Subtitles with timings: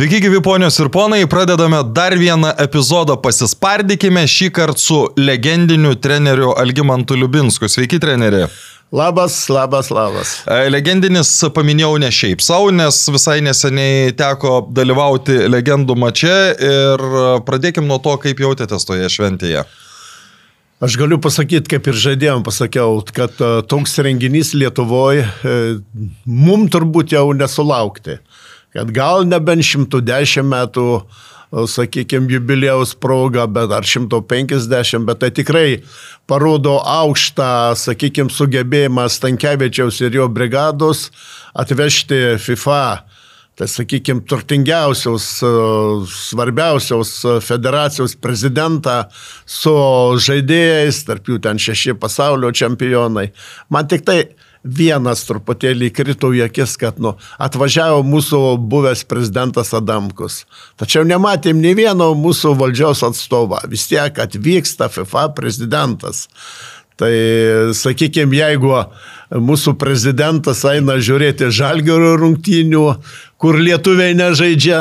[0.00, 6.54] Sveiki, gyvi ponios ir ponai, pradedame dar vieną epizodą pasispardykime, šį kartą su legendiniu treneriu
[6.56, 7.68] Algimantu Liubinsku.
[7.68, 8.46] Sveiki, treneri.
[8.96, 10.32] Labas, labas, labas.
[10.48, 16.34] E, legendinis paminėjau ne šiaip savo, nes visai neseniai teko dalyvauti legendų mače
[16.70, 17.06] ir
[17.44, 19.68] pradėkim nuo to, kaip jautėtės toje šventėje.
[20.80, 25.28] Aš galiu pasakyti, kaip ir žaidėjom pasakiau, kad e, toks renginys Lietuvoje
[26.24, 28.16] mum turbūt jau nesulaukti
[28.74, 30.86] kad gal nebent 110 metų,
[31.50, 35.80] sakykime, jubilėjaus proga, bet ar 150, bet tai tikrai
[36.30, 41.08] parodo aukštą, sakykime, sugebėjimą Stankievičiaus ir jo brigados
[41.58, 42.84] atvežti FIFA
[43.60, 45.24] tai sakykime, turtingiausios,
[46.08, 47.10] svarbiausios
[47.44, 49.02] federacijos prezidentą
[49.44, 49.74] su
[50.24, 53.26] žaidėjais, tarp jų ten šeši pasaulio čempionai.
[53.68, 54.22] Man tik tai
[54.64, 60.44] vienas truputėlį krito į akis, kad nu, atvažiavo mūsų buvęs prezidentas Adamkus.
[60.80, 63.64] Tačiau nematėm nei vieno mūsų valdžios atstovą.
[63.70, 66.26] Vis tiek atvyksta FIFA prezidentas.
[67.00, 67.10] Tai
[67.72, 68.74] sakykime, jeigu
[69.32, 72.82] mūsų prezidentas eina žiūrėti žalgerio rungtynių,
[73.40, 74.80] kur lietuviai nežaidžia,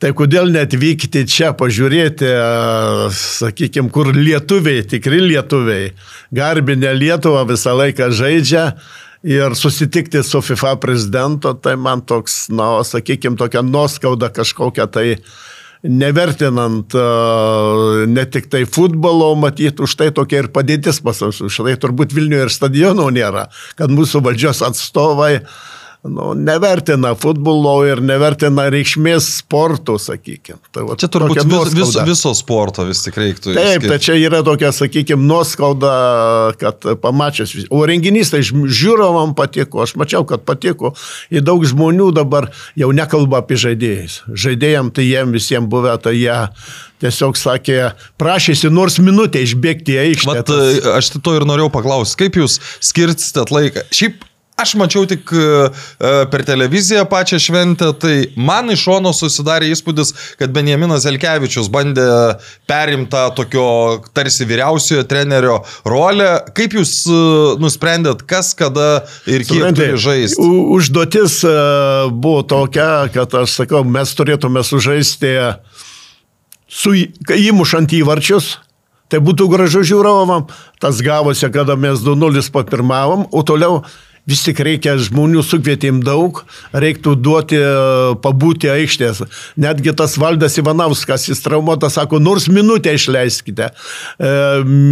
[0.00, 2.30] tai kodėl net vykti čia pažiūrėti,
[3.12, 5.90] sakykime, kur lietuviai, tikri lietuviai,
[6.32, 8.64] garbinė Lietuva visą laiką žaidžia
[9.22, 15.06] ir susitikti su FIFA prezidentu, tai man toks, na, sakykime, tokia nuoskauda kažkokia tai
[15.82, 21.60] nevertinant uh, ne tik tai futbolo, matyti už tai tokia ir padėtis pas mus, už
[21.62, 23.46] tai turbūt Vilniuje ir stadionų nėra,
[23.78, 25.52] kad mūsų valdžios atstovai uh,
[26.02, 30.60] nu, nevertina futbolo ir nevertina reikšmės sporto, sakykime.
[30.74, 33.54] Tai va, čia turbūt vis, vis, viso sporto vis tik reiktų.
[33.56, 35.92] Taip, tai čia yra tokia, sakykime, nuoskauda,
[36.60, 37.56] kad pamačius.
[37.74, 40.94] O renginys tai žiūrovam patiko, aš mačiau, kad patiko.
[41.34, 44.22] Ir daug žmonių dabar jau nekalba apie žaidėjus.
[44.30, 46.38] Žaidėjams tai jiem visiems buvę, tai jie
[47.02, 47.78] tiesiog sakė,
[48.18, 50.30] prašėsi nors minutę išbėgti į aikštę.
[50.30, 50.80] Vat, tas...
[50.98, 53.86] Aš to ir norėjau paklausti, kaip jūs skirstat laiką.
[53.94, 54.24] Šiaip
[54.58, 60.10] Aš mačiau tik e, e, per televiziją pačią šventę, tai man iš šono susidarė įspūdis,
[60.40, 62.06] kad Benjaminas Elkevičius bandė
[62.66, 63.68] perimtą tokio
[64.18, 66.26] tarsi vyriausiojo trenerio rolę.
[66.58, 67.18] Kaip jūs e,
[67.62, 70.42] nusprendėt, kas, kada ir kiek turi žaisti?
[70.74, 71.38] Užduotis
[72.18, 75.36] buvo tokia, kad aš sakau, mes turėtume sužaisti
[76.66, 78.56] su įmušant įvarčius.
[79.08, 80.50] Tai būtų gražu žiūrovam,
[80.82, 83.80] tas gavosi, kada mes 2-0 papirmavom, o toliau
[84.28, 86.42] vis tik reikia žmonių sukvietėm daug,
[86.76, 87.68] reiktų duoti e,
[88.22, 89.22] pabūti aikštės.
[89.60, 93.70] Netgi tas valdas Ivanauskas, jis traumuotas, sako, nors minutę išleiskite.
[93.72, 94.32] E,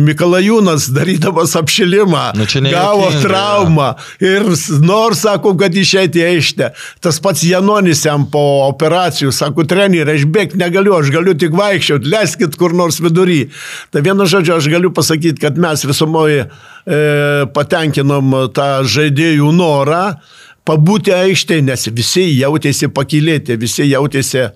[0.09, 3.91] Mikalajūnas darydamas apšilimą nu, gavo traumą
[4.25, 4.47] ir
[4.85, 6.71] nors sako, kad išeiti aikštę.
[7.05, 12.09] Tas pats Janonis jam po operacijų sako, treneri, aš bėgti negaliu, aš galiu tik vaikščioti,
[12.13, 13.45] leiskit kur nors vidury.
[13.93, 16.47] Tai vienu žodžiu, aš galiu pasakyti, kad mes visumoje
[16.87, 20.03] patenkinom tą žaidėjų norą
[20.67, 24.49] pabūti aikštėje, nes visi jautėsi pakilėti, visi jautėsi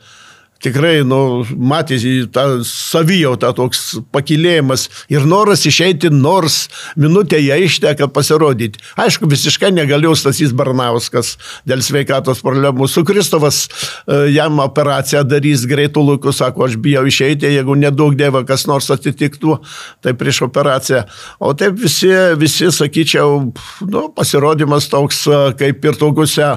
[0.65, 6.67] tikrai, nu, matėsi tą savijautą, toks pakilėjimas ir noras išeiti nors
[7.01, 8.83] minutę į aikštę, kad pasirodyti.
[9.01, 11.37] Aišku, visiškai negalėjo Stasys Barnauskas
[11.69, 12.89] dėl sveikatos problemų.
[12.91, 18.45] Su Kristofas e, jam operaciją darys greitų laikų, sako, aš bijau išeiti, jeigu nedaug dėva
[18.49, 19.59] kas nors atitiktų,
[20.05, 21.07] tai prieš operaciją.
[21.41, 23.51] O taip visi, visi sakyčiau,
[23.89, 26.53] nu, pasirodymas toks e, kaip ir tokiuose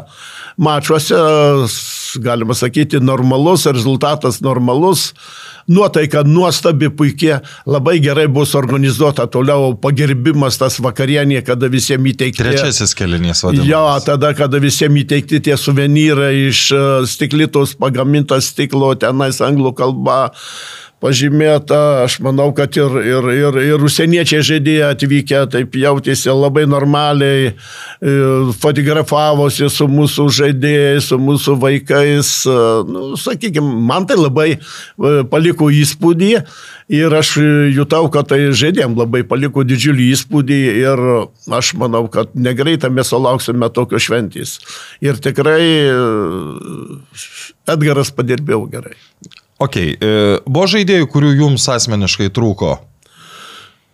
[0.64, 1.18] mačiuose,
[2.22, 5.12] galima sakyti, normalus, rezultatas normalus,
[5.68, 12.44] nuotaika nuostabi, puikia, labai gerai bus organizuota toliau pagerbimas tas vakarienė, kada visiems įteikti.
[12.44, 13.72] Trečiasis kelinys vadinamas.
[13.72, 20.20] Jo, tada, kada visiems įteikti tie suvenyrai iš e, stiklitos pagamintas stiklo, tenais anglų kalba
[21.04, 27.52] pažymėta, aš manau, kad ir, ir, ir, ir užsieniečiai žaidėjai atvykę taip jautėsi labai normaliai,
[27.52, 28.14] e,
[28.64, 32.32] fotografavosi su mūsų žaidėjais, su mūsų vaikais.
[32.48, 32.56] E,
[32.88, 34.60] nu, Sakykime, man tai labai e,
[35.32, 36.32] paliko įspūdį
[36.94, 37.36] ir aš
[37.76, 41.06] jutau, kad tai žaidėjim labai paliko didžiulį įspūdį ir
[41.60, 44.60] aš manau, kad negreitai mes sulauksime tokio šventys.
[45.04, 45.64] Ir tikrai
[47.68, 48.98] Edgaras padirbėjo gerai.
[49.62, 50.16] Ok, e,
[50.48, 52.78] buvo žaidėjų, kurių jums asmeniškai trūko?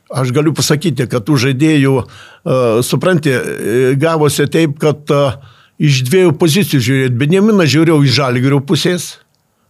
[0.09, 5.11] Aš galiu pasakyti, kad tų žaidėjų, uh, supranti, e, gavosi taip, kad
[5.77, 9.09] iš dviejų pozicijų žiūrėt, Benjaminą žiūrėjau iš žalgirių pusės,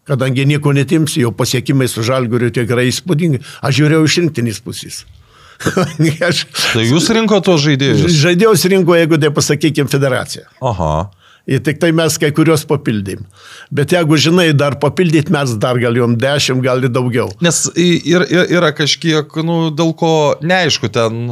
[0.07, 5.03] kadangi nieko netims, jo pasiekimai su žalgiriu tikrai įspūdingi, aš žiūrėjau iš rinktinės pusės.
[6.29, 8.07] aš, tai jūs rinko tos žaidėjus?
[8.15, 10.47] Žaidėjus rinko, jeigu tai pasakykime, federacija.
[10.63, 10.93] Aha.
[11.49, 13.23] Ir tik tai mes kai kuriuos papildėm.
[13.73, 17.31] Bet jeigu žinai, dar papildyti mes dar galėjom 10, gal ir daugiau.
[17.41, 20.11] Nes ir, ir, yra kažkiek, nu, dėl ko
[20.45, 21.23] neaišku ten,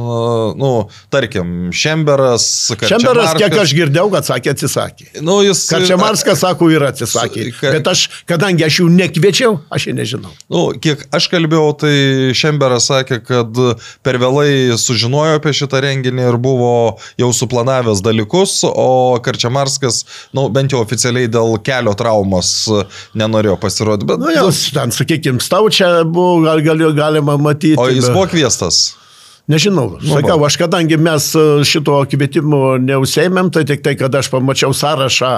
[0.58, 0.72] nu,
[1.14, 2.48] tarkim, Šemberas.
[2.82, 5.08] Šemberas, kiek aš girdėjau, kad sakė, atsisakė.
[5.22, 5.62] Nu, jis...
[5.70, 7.46] Karčiamarskas, sako, yra atsisakė.
[7.62, 10.34] Bet aš, kadangi aš jų nekviečiau, aš jį nežinau.
[10.50, 11.94] Nu, kiek aš kalbėjau, tai
[12.38, 13.62] Šemberas sakė, kad
[14.02, 16.74] per vėlai sužinojo apie šitą renginį ir buvo
[17.20, 22.84] jau suplanavęs dalykus, o Karčiamarskas nu, bent jau oficialiai dėl kelio traumos e,
[23.18, 24.08] nenorėjo pasirodyti.
[24.12, 24.22] Bet...
[24.22, 27.78] Nu, jau, ten, sakykime, staučia buvo, gal, gal, galima matyti.
[27.80, 28.16] O jis bet...
[28.16, 28.86] buvo kviestas?
[29.48, 34.28] Nežinau, nu, sakau, aš kadangi mes e, šito kvietimu neusėmėm, tai tik tai, kad aš
[34.28, 35.30] pamačiau sąrašą,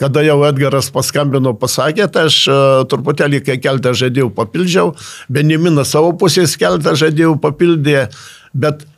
[0.00, 4.94] kada jau Edgaras paskambino, pasakė, tai aš uh, truputėlį kai keltą žadėjau papildžiau,
[5.28, 8.06] Benjaminas savo pusės keltą žadėjau papildė,
[8.56, 8.88] bet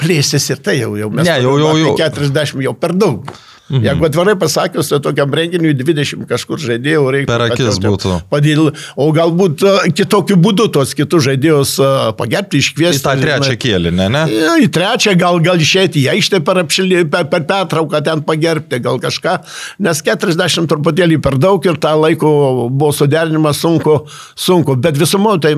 [0.00, 1.92] plėsis ir tai jau, jau mes ne, jau, jau, jau.
[2.00, 3.36] 40 jau per daug.
[3.66, 3.82] Mhm.
[3.82, 7.30] Jeigu atvarai pasakius, tai tokiam renginiui 20 kažkur žaidėjų reikia.
[7.32, 8.12] Per akis būtų.
[8.30, 9.64] Padėl, o galbūt
[9.98, 11.72] kitokiu būdu tos kitus žaidėjus
[12.18, 13.00] pagerbti, iškviesti.
[13.02, 14.06] Į tą trečią kėlį, ne?
[14.14, 14.22] ne?
[14.62, 19.02] Į trečią gal, gal išėti į aikštę per, apšilį, per, per pertrauką ten pagerbti, gal
[19.02, 19.40] kažką.
[19.82, 22.30] Nes 40 truputėlį per daug ir tą laiko
[22.70, 24.04] buvo suderinimas sunku,
[24.38, 24.78] sunku.
[24.78, 25.56] Bet visumo tai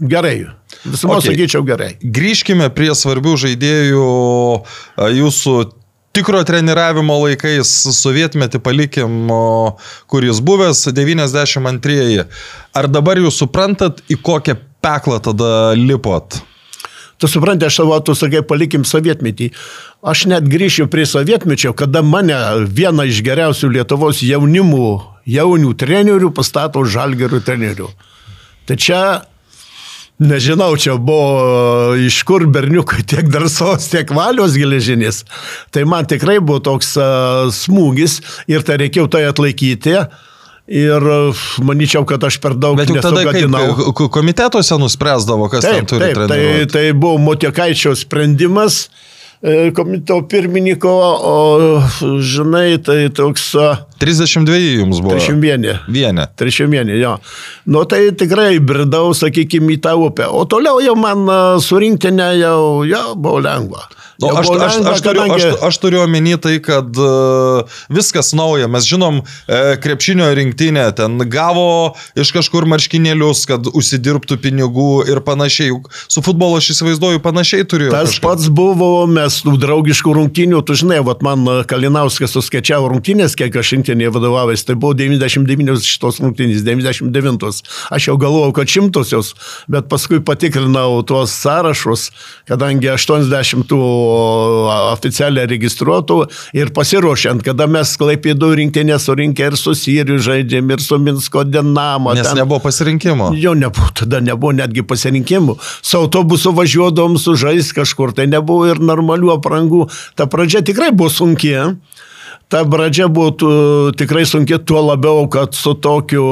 [0.00, 0.46] Gerai.
[0.84, 1.32] Visumą okay.
[1.32, 1.94] sakyčiau gerai.
[2.02, 4.08] Grįžkime prie svarbių žaidėjų
[5.16, 5.54] jūsų
[6.14, 9.30] tikro treniravimo laikais, sovietmetį palikim,
[10.10, 12.26] kur jis buvęs, 92-ieji.
[12.76, 16.38] Ar dabar jūs suprantat, į kokią peklą tada lipot?
[17.18, 19.50] Tu supranti, aš savo, tu sakai, palikim sovietmetį.
[20.04, 22.36] Aš net grįšiu prie sovietmečio, kada mane
[22.68, 24.88] vieną iš geriausių Lietuvos jaunimų,
[25.30, 27.88] jaunių trenerių pastato žalgerių trenerių.
[28.68, 29.00] Tai čia
[30.22, 35.24] Nežinau, čia buvo iš kur berniukai tiek drąsos, tiek valios geležinis.
[35.74, 39.98] Tai man tikrai buvo toks uh, smūgis ir tai reikėjo tai atlaikyti.
[40.64, 41.04] Ir
[41.60, 43.90] manyčiau, kad aš per daug nesugadinau.
[43.92, 48.86] Komitetuose nuspręsdavo, kas taip, ten turi taip, tai, tai buvo Motiekaičio sprendimas.
[48.86, 49.13] Uh, E,
[49.76, 50.92] komiteto pirmininko,
[51.30, 51.80] o
[52.20, 53.50] žinai, tai toks...
[54.00, 55.18] 32 jums buvo.
[55.18, 55.84] 31.
[55.92, 56.26] Vienė.
[56.40, 57.16] 31, jo.
[57.68, 60.30] Nu tai tikrai bridau, sakykime, į tą upę.
[60.32, 61.28] O toliau jau man
[61.64, 63.84] surinkti ne jau, jau buvo lengva.
[64.22, 65.46] Nu, aš, lengva, aš, aš, turiu, kadangi...
[65.48, 68.68] aš, aš turiu omeny tai, kad uh, viskas nauja.
[68.70, 75.74] Mes žinom, uh, krepšinio rinktinė ten gavo iš kažkur marškinėlius, kad užsidirbtų pinigų ir panašiai.
[76.06, 77.90] Su futbolu aš įsivaizduoju panašiai turiu.
[77.94, 78.22] Tas kažką.
[78.28, 84.14] pats buvo, mes draugiškų rungtinių, tu žinai, vat man Kalinauskas suskaičiavo rungtinės, kiek aš rinktinėje
[84.14, 87.50] vadovavęs, tai buvo 99 šitos rungtinės, 99.
[87.94, 89.34] Aš jau galvojau, kad šimtosios,
[89.70, 92.08] bet paskui patikrinau tuos sąrašus,
[92.48, 93.74] kadangi 80
[94.04, 96.18] tų oficialiai registruotų
[96.56, 102.14] ir pasiruošiant, kada mes Klaipėdų rinktinė surinkę ir su Siriu žaidėm, ir su Minsko Dinamo.
[102.16, 103.32] Nes ten, nebuvo pasirinkimo.
[103.38, 105.58] Jo nebuvo, tada nebuvo netgi pasirinkimų.
[105.82, 109.86] Su autobusu važiuodom su žais kažkur, tai nebuvo ir normalių aprangų.
[110.18, 111.54] Ta pradžia tikrai buvo sunki.
[112.52, 116.24] Ta pradžia buvo tikrai sunki, tuo labiau, kad su tokiu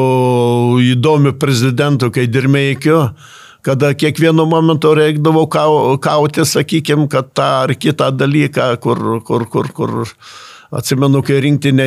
[0.92, 3.08] įdomiu prezidentu, kai Dirmeikiu,
[3.62, 9.92] kada kiekvienu momentu reikdavo kauti, sakykime, kad tą ar kitą dalyką, kur, kur, kur, kur
[10.72, 11.84] Atsimenu, kai rinktinė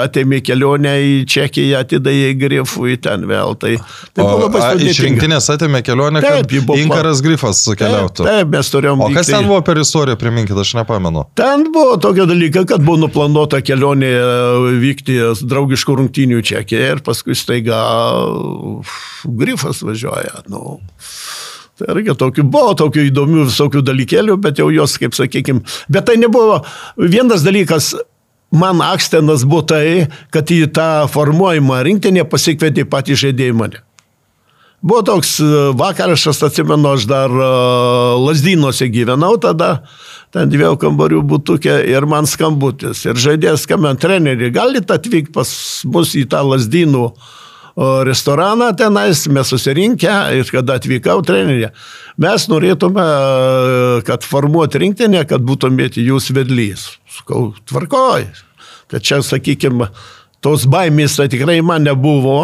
[0.00, 3.52] atėmė kelionę į Čekiją, atidavė Grifui ten vėl.
[3.60, 3.74] Tai,
[4.16, 4.92] tai buvo labai sudėtinga.
[4.94, 8.24] Iš rinktinės atėmė kelionę, taip, kad buvo Inkaras Grifas keliautų.
[8.24, 9.02] Taip, taip, mes turėjom.
[9.04, 11.26] O kas ten buvo per istoriją, priminkit, aš nepamenu.
[11.36, 14.14] Ten buvo tokio dalyko, kad buvo nuplanuota kelionė
[14.80, 17.82] vykti draugiškų rungtinių Čekiją ir paskui staiga
[19.28, 20.46] Grifas važiuoja.
[20.48, 20.78] Nu.
[21.78, 26.16] Tai reikia tokių, buvo tokių įdomių visokių dalykėlių, bet jau jos, kaip sakykime, bet tai
[26.18, 26.64] nebuvo
[26.98, 27.94] vienas dalykas.
[28.48, 33.82] Man akstenas buvo tai, kad į tą formuojimą rinktinę pasikvietė patį žaidėjį mane.
[34.80, 37.48] Buvo toks e, vakaras, aš atsimenu, aš dar e,
[38.24, 39.82] lasdynuose gyvenau tada,
[40.32, 43.04] ten dviejų kambarių būtukė ir man skambutis.
[43.04, 45.52] Ir žaidėjas skambant treneriui, galit atvykti pas
[45.84, 47.36] mus į tą lasdynų uh,
[47.78, 51.70] restoraną tenais, mes susirinkę ir kada atvykau trenerė,
[52.18, 53.04] mes norėtume,
[54.08, 56.88] kad formuoti rinktinę, kad būtumėte jūs vedlys.
[57.18, 58.26] Sakau, tvarkoj.
[58.88, 59.90] Tai čia, sakykime,
[60.42, 62.40] tos baimės tai tikrai man nebuvo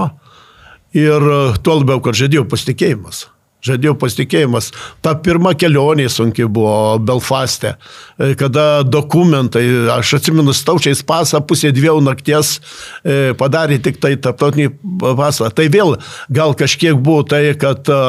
[0.94, 1.30] ir
[1.64, 3.26] tuo labiau, kad žadėjau pasitikėjimas.
[3.64, 4.70] Žadėjo pasitikėjimas.
[5.04, 7.74] Ta pirma kelionė sunki buvo Belfaste,
[8.18, 9.64] e, kada dokumentai,
[9.96, 14.68] aš atsimenu, staučiais pasą pusė dviejų nakties e, padarė tik tai tarptautinį
[15.00, 15.50] pasą.
[15.54, 15.96] Tai vėl
[16.32, 18.00] gal kažkiek buvo tai, kad e,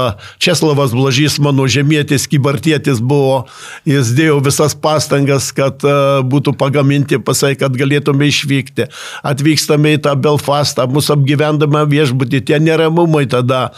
[0.44, 3.46] Česlavas Blažys, mano žemėtis, kibartietis buvo,
[3.88, 5.84] jis dėjo visas pastangas, kad
[6.26, 8.90] būtų pagaminti pasai, kad galėtume išvykti.
[9.26, 13.70] Atvykstame į tą Belfastą, mūsų apgyvendame viešbutį, tie neramumai tada,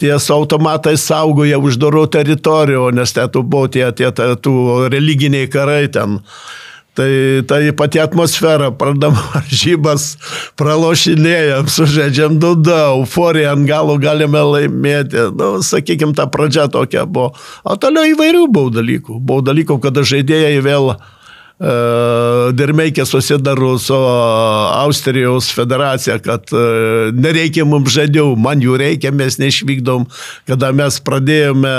[0.00, 5.86] tie su automatais saugoja uždarų teritorijų, nes ten buvo tie, tie, tie tų religiniai karai
[5.92, 6.20] ten.
[6.98, 7.10] Tai,
[7.46, 10.16] tai pati atmosfera, pradam varžybas,
[10.58, 15.28] pralošinėjom, sužaidžiam dudą, euforija ant galo galime laimėti.
[15.38, 17.36] Nu, sakykime, ta pradžia tokia buvo.
[17.62, 19.20] O toliau įvairių buvo dalykų.
[19.22, 21.06] Buvo dalykų, kada žaidėjai vėl uh,
[21.58, 21.70] E,
[22.54, 26.60] Dirmeikė susidaru su Austrijos federacija, kad e,
[27.18, 30.04] nereikia mums žadėjų, man jų reikia, mes neišvykdom,
[30.46, 31.74] kada mes pradėjome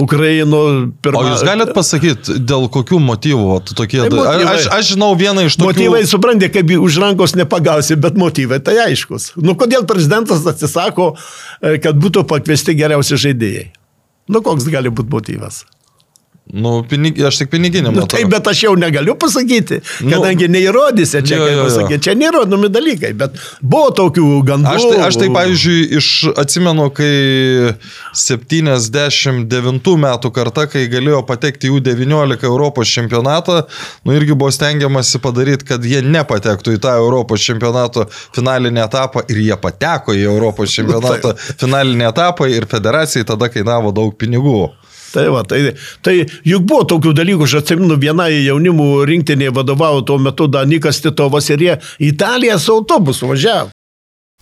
[0.00, 0.62] Ukraino
[1.04, 1.20] pirmą.
[1.20, 4.00] O jūs galite pasakyti, dėl kokių motyvų tokie?
[4.00, 5.68] Tai motyvai, aš, aš žinau vieną iš tokių.
[5.74, 9.34] Motyvai, suprantate, kaip už rankos nepagausi, bet motyvai tai aiškus.
[9.36, 11.12] Nu, kodėl prezidentas atsisako,
[11.60, 13.68] e, kad būtų pakviesti geriausi žaidėjai?
[14.32, 15.66] Nu, koks gali būti motyvas?
[16.54, 18.04] Nu, pinig, aš tik piniginį matau.
[18.04, 21.64] Nu, taip, bet aš jau negaliu pasakyti, nu, kadangi neįrodysi čia, jo, jo.
[21.66, 24.70] Pasakyti, čia neįrodomi dalykai, bet buvo tokių gandų.
[24.70, 27.74] Aš tai, aš tai pavyzdžiui, iš, atsimenu, kai
[28.14, 33.64] 79 metų karta, kai galėjo patekti jų 19 Europos čempionatą,
[34.06, 38.06] nu irgi buvo stengiamasi padaryti, kad jie nepatektų į tą Europos čempionato
[38.38, 44.14] finalinį etapą ir jie pateko į Europos čempionato finalinį etapą ir federacijai tada kainavo daug
[44.14, 44.70] pinigų.
[45.16, 45.72] Tai, va, tai,
[46.04, 51.48] tai juk buvo tokių dalykų, aš atsimenu, vienai jaunimų rinktinėje vadovavo tuo metu Danikas Titovas
[51.54, 53.72] ir jie į Italiją su autobusu važiavo.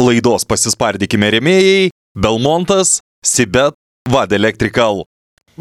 [0.03, 3.79] Laidos pasispardykime remėjai Belmontas, Sibet,
[4.11, 5.05] Vad Electrical.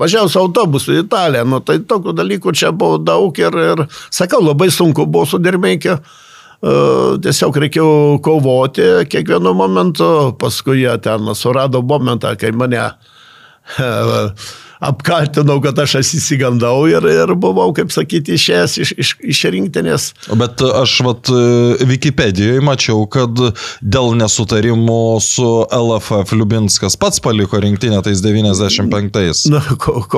[0.01, 4.41] Važiavau su autobusu į Italiją, nu, tai tokių dalykų čia buvo daug ir, ir sakau,
[4.41, 6.00] labai sunku buvo sudirmėkė.
[6.63, 7.88] Uh, tiesiog reikėjo
[8.24, 14.48] kovoti kiekvienu momentu, paskui jie ten surado momentą, kai mane uh,
[14.84, 20.08] apkaltinau, kad aš įsigandau ir, ir buvau, kaip sakyti, išėjęs iš, iš, iš rinktinės.
[20.40, 21.32] Bet aš vat
[21.84, 23.44] Wikipedijoje mačiau, kad
[23.82, 29.46] dėl nesutarimų su LFF Liubinskas pats paliko rinktinę tais 95-ais.
[29.54, 30.18] Na, kok,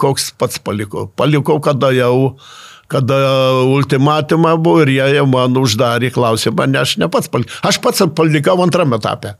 [0.00, 1.08] koks pats paliko?
[1.18, 2.34] Palikau, kada jau
[2.88, 3.18] kada
[3.68, 7.52] ultimatumą buvo ir jie man uždarė klausimą, ne aš ne pats palikau.
[7.68, 9.34] Aš pats palikau antrame etape.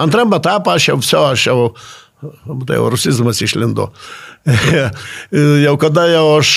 [0.00, 1.58] Antram etapą aš jau, viso, aš jau
[2.20, 3.90] Tai jau rusizmas išlindo.
[5.64, 6.50] jau kada jau aš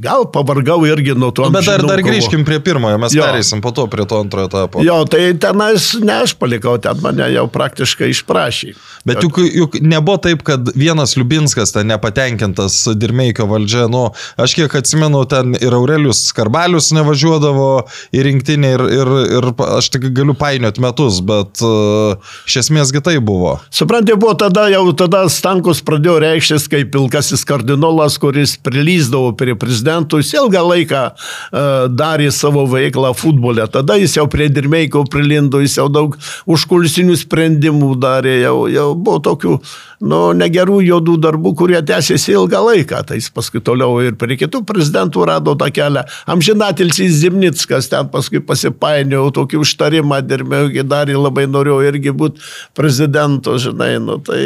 [0.00, 1.48] gal pavargau irgi nuo to.
[1.52, 3.24] Bet dar, dar grįžkim prie pirmojo, mes jo.
[3.26, 4.84] pereisim po to prie to antrojo etapo.
[4.84, 8.72] Jo, tai tenais ne aš palikau, ten mane jau praktiškai išprašė.
[9.06, 14.08] Bet juk, juk nebuvo taip, kad vienas Liubinskas ten nepatenkintas Dirmeikio valdžia, nu,
[14.40, 17.68] aš kiek atsimenu, ten ir Aurelius Skarbalius nevažiuodavo
[18.16, 22.18] į rinktinį ir, ir, ir aš tik galiu painioti metus, bet uh,
[22.50, 23.58] iš esmės kitai buvo.
[23.70, 30.20] Suprantate, buvo tada jau tada Stankus pradėjo reikštis kaip pilkasis kardinolas, kuris prilyzdavo prie prezidentų.
[30.22, 33.66] Jis ilgą laiką uh, darė savo veiklą futbole.
[33.66, 38.38] Tada jis jau prie Dirmeiko prilindo, jis jau daug užkulisinių sprendimų darė.
[38.44, 39.58] Jau, jau buvo tokių
[40.06, 43.02] nu, negerų juodų darbų, kurie tęsiasi ilgą laiką.
[43.08, 46.04] Tai jis paskui toliau ir prie kitų prezidentų rado tą kelią.
[46.30, 52.42] Amžinatilsis Zimnickas ten paskui pasipainiojo tokį užtarimą, Dirmeikį darė, labai norėjau irgi būti
[52.76, 53.96] prezidentu, žinai.
[54.02, 54.42] Nu, tai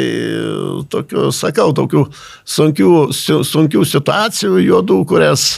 [0.91, 1.90] tokių, sakau, tokių
[2.57, 2.93] sunkių,
[3.47, 5.49] sunkių situacijų, juodų, kurias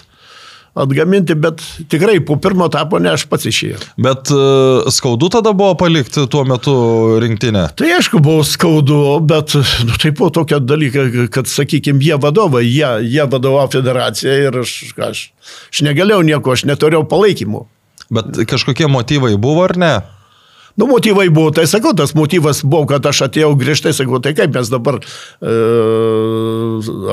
[0.73, 3.79] atgaminti, bet tikrai po pirmo etapo ne aš pats išėjau.
[4.01, 6.73] Bet uh, skaudu tada buvo palikti tuo metu
[7.21, 7.67] rinktinę?
[7.77, 8.97] Tai aišku, buvo skaudu,
[9.29, 9.53] bet
[9.85, 14.73] nu, tai buvo tokia dalyka, kad, sakykime, jie vadovai, jie, jie vadovavo federaciją ir aš,
[14.97, 15.23] aš,
[15.69, 17.65] aš negalėjau nieko, aš neturėjau palaikymų.
[18.13, 19.93] Bet kažkokie motyvai buvo ar ne?
[20.75, 24.55] Nu, motyvai buvo, tai sakau, tas motyvas buvo, kad aš atėjau grįžtai, sakau, tai kaip
[24.55, 25.57] mes dabar, e,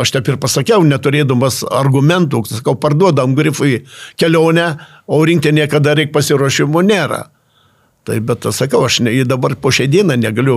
[0.00, 3.82] aš taip ir pasakiau, neturėdamas argumentų, sakau, parduodam grifui
[4.16, 4.70] kelionę,
[5.04, 7.26] o rinkti niekada reikia pasiruošimo nėra.
[8.00, 10.54] Tai bet, sakau, aš ne, dabar po šią dieną negaliu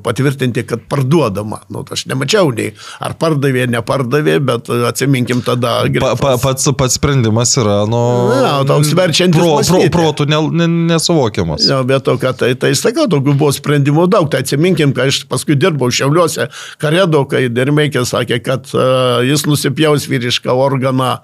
[0.00, 1.58] patvirtinti, kad parduodama.
[1.68, 2.70] Nu, aš nemačiau nei
[3.04, 5.82] ar pardavė, nepardavė, bet atsiminkim tada.
[6.00, 8.00] Pa, pa, pats, pats sprendimas yra, nu,
[8.32, 9.36] ja, toks verčiantis.
[9.36, 11.66] Pro, pro, protų ne, ne, nesuvokiamas.
[11.68, 14.30] Ja, bet to, kad tai, tai sakau, tokių buvo sprendimų daug.
[14.32, 16.48] Tai atsiminkim, kai aš paskui dirbau Šiauliuose,
[16.80, 21.18] Karedo, kai Dermeikė sakė, kad uh, jis nusipjaus vyrišką organą,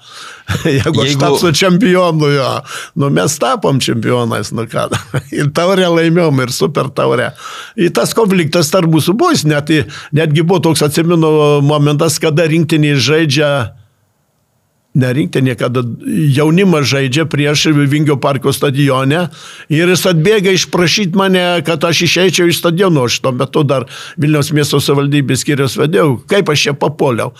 [0.68, 1.06] jeigu, jeigu...
[1.08, 2.52] aš tapsiu čempionu, jo.
[3.00, 4.90] Nu, mes tapom čempionais, nu ką.
[5.62, 7.30] Taurę laimėjom ir super taurę.
[7.78, 9.70] Ir tas konfliktas tarp mūsų buvo, net,
[10.14, 11.30] netgi buvo toks, atsimenu,
[11.62, 13.52] momentas, kada rinktiniai žaidžia
[14.98, 15.82] nerinktinė, kada
[16.36, 19.24] jaunimas žaidžia prieš Vingio parko stadione
[19.72, 23.86] ir jis atbėga išprašyti mane, kad aš išeičiau iš stadiono, aš tuo metu dar
[24.20, 27.32] Vilniaus miesto savivaldybės skyrius vedėjau, kaip aš čia papoliau.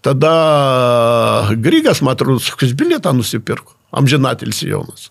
[0.00, 5.10] Tada Grygas, man atrodo, kokius bilietą nusipirko, amžinatilis Jonas.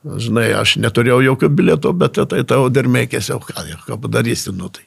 [0.00, 4.86] Žinai, aš neturėjau jokio bilieto, bet tai tavo dermėkėse, ką, ką padarysi, nu tai.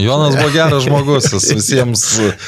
[0.00, 2.04] Jonas buvo geras žmogus, jis visiems.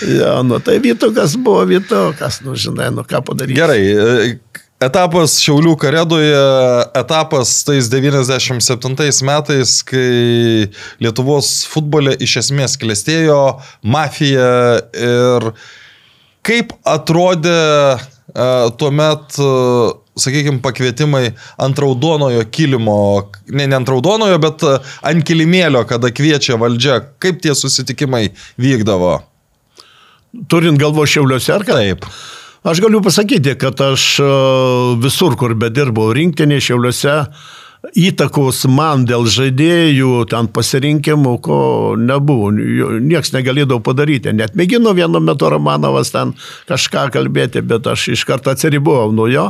[0.09, 3.59] ja, nu tai Vytukas buvo Vytukas, nu žinai, nu ką padaryti.
[3.61, 4.39] Gerai,
[4.81, 6.41] etapas Šiaulių karedoje,
[6.97, 10.73] etapas tais 97 metais, kai
[11.05, 14.51] Lietuvos futbole iš esmės klestėjo mafija
[14.97, 15.51] ir
[16.49, 17.59] kaip atrodė
[18.01, 21.33] uh, tuomet uh, sakykime, pakvietimai
[21.65, 22.99] ant raudonojo kilimo,
[23.51, 24.75] ne, ne ant raudonojo, bet e,
[25.11, 28.29] ant kilimėlio, kada kviečia valdžia, kaip tie susitikimai
[28.61, 29.19] vykdavo?
[30.53, 31.79] Turint galvo šiauliuose ar ką?
[31.79, 32.05] Taip.
[32.69, 34.29] Aš galiu pasakyti, kad aš e,
[35.03, 37.21] visur, kur bedirbau rinktinė šiauliuose,
[37.99, 41.59] įtakos man dėl žaidėjų, ten pasirinkimų, ko
[41.99, 42.51] nebuvo.
[42.53, 44.33] Niekas negalėdavo padaryti.
[44.37, 46.35] Net mėgino vienu metu Romanovas ten
[46.71, 49.47] kažką kalbėti, bet aš iš karto atsiribojau nuo jo.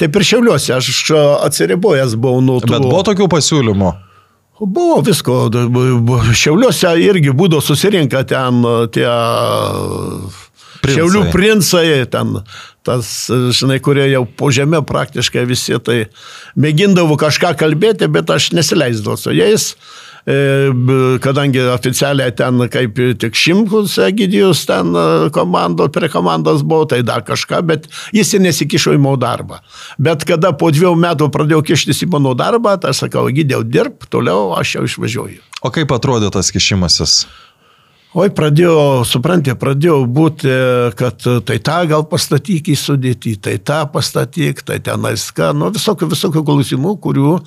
[0.00, 1.12] Taip ir šiauliuosi, aš
[1.48, 2.70] atsiribojęs buvau nuo to.
[2.72, 3.92] Bet buvo tokių pasiūlymų.
[4.62, 5.48] Buvo visko.
[6.38, 8.62] Šiauliuose irgi būdo susirinka ten
[8.94, 9.08] tie
[10.82, 11.00] princai.
[11.00, 12.36] Šiaulių princai, ten
[12.86, 15.98] tas, žinai, kurie jau po žemę praktiškai visi tai
[16.58, 19.68] mėgindavo kažką kalbėti, bet aš nesileisdavau su jais,
[20.26, 20.38] e,
[21.22, 27.22] kadangi oficialiai ten kaip tik Šimkus Egidijus ten e, komando, prie komandos buvo, tai dar
[27.26, 29.62] kažką, bet jis ir nesikišo į mano darbą.
[30.02, 34.02] Bet kada po dviejų metų pradėjau kištis į mano darbą, tai aš sakau, Egidijau, dirb,
[34.10, 35.40] toliau aš jau išvažiuoju.
[35.62, 37.22] O kaip atrodė tas kišimasis?
[38.12, 40.50] Oi, pradėjo, suprantė, pradėjo būti,
[41.00, 46.10] kad tai tą gal pastatyk į sudėtį, tai tą pastatyk, tai tenais ką, nu visokių,
[46.12, 47.38] visokių klausimų, kurių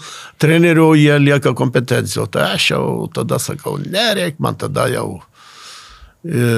[0.42, 2.26] trenerių jie lieka kompetencijų.
[2.34, 5.20] Tai aš jau tada sakau, nereik man tada jau.
[6.26, 6.50] E,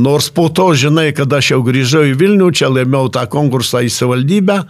[0.00, 3.92] nors po to, žinai, kada aš jau grįžau į Vilnių, čia laimėjau tą konkursą į
[3.92, 4.62] savivaldybę,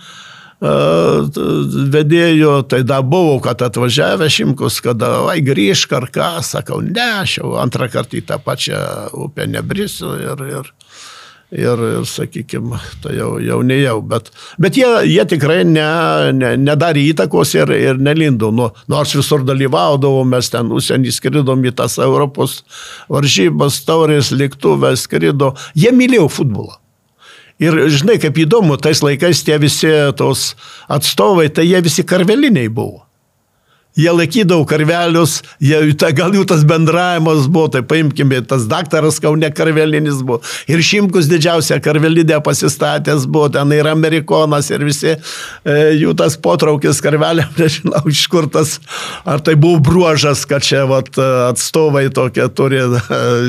[0.61, 7.43] vedėjo, tai da buvo, kad atvažiavę šimkus, kada, ai, grįžk ar ką, sakau, ne, aš
[7.43, 10.71] jau antrą kartą į tą pačią upę nebrisiu ir, ir,
[11.53, 15.85] ir, ir sakykime, tai jau, jau ne jau, bet, bet jie, jie tikrai ne,
[16.33, 21.75] ne, nedarė įtakos ir, ir nelindo, nu, nors visur dalyvaudavom, mes ten užsienį skridom į
[21.77, 22.63] tas Europos
[23.13, 26.81] varžybas, taurės lėktuvę skrido, jie mylėjo futbolą.
[27.63, 29.89] Ir žinai, kaip įdomu, tais laikais tie visi
[30.19, 30.51] tos
[30.93, 33.06] atstovai, tai jie visi karveliniai buvo.
[33.97, 39.49] Jie laikydavo karvelius, jie, ta, gal jų tas bendravimas buvo, tai paimkime, tas daktaras Kaune
[39.57, 40.43] karvelinis buvo.
[40.69, 47.01] Ir Šimkus didžiausia karvelinė pasistatęs buvo, ten ir amerikonas, ir visi e, jų tas potraukis
[47.05, 48.75] karveliam, nežinau, iš kur tas,
[49.25, 51.09] ar tai buvo bruožas, kad čia vat,
[51.49, 52.93] atstovai tokie turi e,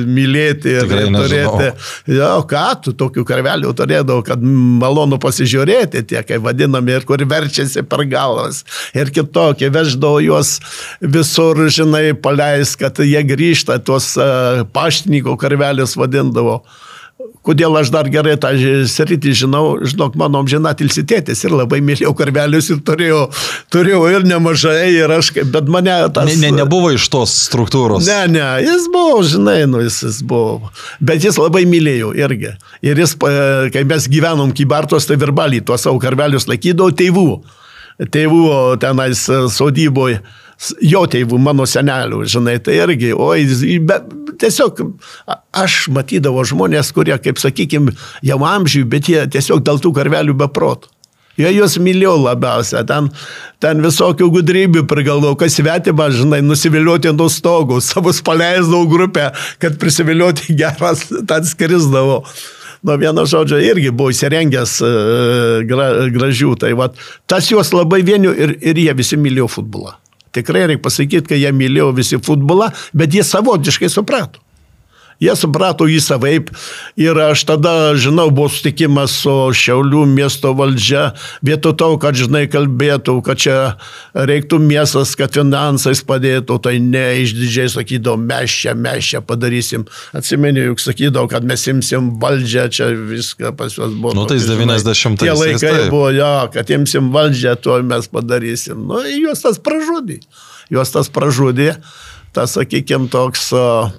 [0.07, 1.69] mylėti ir Tikrai turėti.
[2.15, 7.83] Jo, ką tu tokių karvelių turėdavo, kad malonu pasižiūrėti, tie, kaip vadinami, ir kur verčiasi
[7.83, 8.63] per galvas.
[8.95, 10.59] Ir kitokie veždavo juos juos
[11.01, 16.61] visur, žinai, paleis, kad jie grįžta, tuos uh, paštininko karvelius vadindavo.
[17.41, 18.51] Kodėl aš dar gerai tą
[18.91, 23.21] sritį žinau, žinok, mano amžinatilsi tėtis ir labai mylėjau karvelius ir turėjau,
[23.73, 26.27] turėjau ir nemažai, ir aš, bet mane tas...
[26.27, 28.05] Ne, ne, nebuvo iš tos struktūros.
[28.05, 32.53] Ne, ne, jis buvo, žinai, nu, jis, jis buvo, bet jis labai mylėjo irgi.
[32.85, 37.29] Ir jis, kai mes gyvenom Kybartos, tai virbalį tuos savo karvelius laikydavo tėvų
[38.01, 40.21] tėvų tenais e, sodyboje,
[40.81, 43.45] jo tėvų, mano senelių, žinai, tai irgi, oi,
[43.85, 44.09] bet
[44.41, 44.83] tiesiog
[45.57, 47.93] aš matydavau žmonės, kurie, kaip sakykime,
[48.25, 50.93] jau amžiui, bet jie tiesiog dėl tų karvelių beprotų.
[51.37, 53.11] Jie juos mylėjo labiausia, ten,
[53.61, 59.29] ten visokių gudrybių prigalvau, kas svetima, žinai, nusiviliuoti nuo stogų, savus paleisdavau grupę,
[59.61, 62.23] kad prisiviliuoti geras, ten skrisdavau
[62.85, 64.91] nuo vieno žodžio irgi buvo įsirengęs e,
[65.69, 66.55] gra, gražių.
[66.61, 66.89] Tai va,
[67.29, 69.95] tas juos labai vienių ir, ir jie visi mylėjo futbolą.
[70.35, 74.43] Tikrai reikia pasakyti, kad jie mylėjo visi futbolą, bet jie savotiškai suprato.
[75.17, 76.51] Jie suprato jį savaip
[76.99, 81.07] ir aš tada, žinau, buvo sutikimas su Šiaulių miesto valdžia,
[81.45, 83.55] vietoj to, kad, žinai, kalbėtų, kad čia
[84.13, 89.87] reiktų miestas, kad finansais padėtų, tai ne, išdidžiai sakydavo, mes čia, mes čia padarysim.
[90.17, 94.13] Atsimenu, juk sakydavo, kad mes imsim valdžią, čia viską pas juos buvo.
[94.17, 95.17] Nu, tai 90-ais.
[95.23, 95.89] Tie laikai taip.
[95.93, 98.85] buvo, jo, kad imsim valdžią, to mes padarysim.
[98.85, 100.21] Nu, juos tas pražudė.
[100.69, 101.73] juos tas pražudė,
[102.35, 103.89] tas, sakykime, toks uh,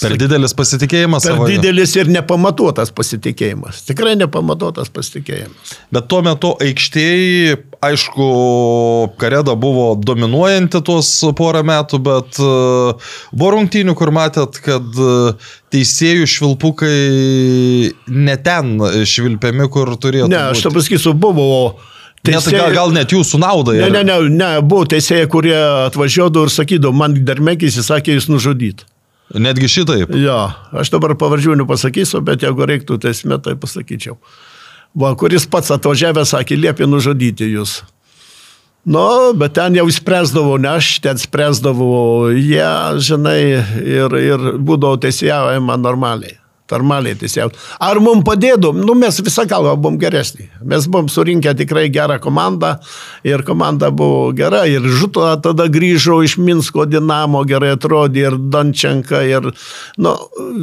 [0.00, 1.24] Per didelis pasitikėjimas.
[1.26, 3.82] per savo- didelis ir nepamatuotas pasitikėjimas.
[3.88, 5.74] Tikrai nepamatuotas pasitikėjimas.
[5.92, 8.28] Bet tuo metu aikštėje, aišku,
[9.20, 12.50] Kareda buvo dominuojanti tuos porą metų, bet e,
[13.32, 15.34] buvo rungtynių, kur matėt, kad e,
[15.74, 16.96] teisėjų švilpukai
[18.08, 20.28] ne ten švilpiami, kur turėjo.
[20.30, 21.76] Ne, aš tą pasakysiu, buvo.
[22.20, 23.78] Net, gal, gal net jūsų naudai.
[23.80, 28.84] Ne, ne, ne, ne, buvo teisėjai, kurie atvažiuodavo ir sakydavo, man darmekis įsakė jūs nužudyti.
[29.34, 30.10] Netgi šitaip.
[30.18, 34.18] Jo, aš dabar pavardžių nepasakysiu, bet jeigu reiktų teisme, tai pasakyčiau.
[34.98, 37.80] Va, kuris pats atvažiavęs sakė, liepė nužudyti jūs.
[38.90, 42.66] Nu, bet ten jau spręsdavo, ne aš, ten spręsdavo jie,
[42.98, 43.40] žinai,
[43.84, 46.39] ir, ir būdavo teisėjavimo normaliai.
[46.70, 47.50] Normaliai teisėjau.
[47.82, 48.72] Ar mums padėdavo?
[48.76, 50.48] Nu, mes visą galvą buvom geresni.
[50.66, 52.76] Mes buvom surinkę tikrai gerą komandą
[53.26, 54.62] ir komanda buvo gera.
[54.70, 59.50] Ir Žuto tada grįžo iš Minsko Dinamo, gerai atrodė, ir Dončenka, ir
[60.00, 60.16] nu,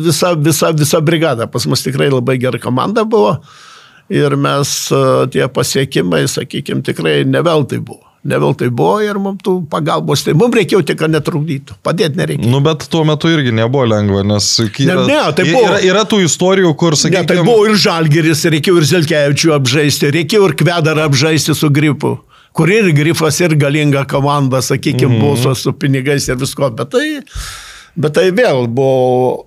[0.07, 1.49] visa, visa, visa brigada.
[1.51, 3.37] Pas mus tikrai labai gera komanda buvo.
[4.07, 4.99] Ir mes e,
[5.33, 8.06] tie pasiekimai, sakykime, tikrai neveltai buvo.
[8.27, 11.77] Neveltai buvo ir mums tų pagalbos, tai mums reikėjo tik, kad netrukdytų.
[11.85, 12.49] Padėti nereikia.
[12.51, 16.03] Nu, bet tuo metu irgi nebuvo lengva, nes kyla, Ne, ne, tai buvo- yra, yra
[16.03, 20.55] tų istorijų, kur, Ne, sakykime, tai buvo ir Žalgeris, reikėjo ir Zelkevičių apžaisti, reikėjo ir
[20.59, 22.17] Kvedarą apžaisti su Gripu.
[22.51, 25.39] Kur ir Grifas ir galinga komanda, sakykime, mm -hmm.
[25.39, 26.69] buvo su, pinigais ir visko.
[26.69, 27.21] Bet tai,
[27.95, 29.45] bet tai vėl buvo...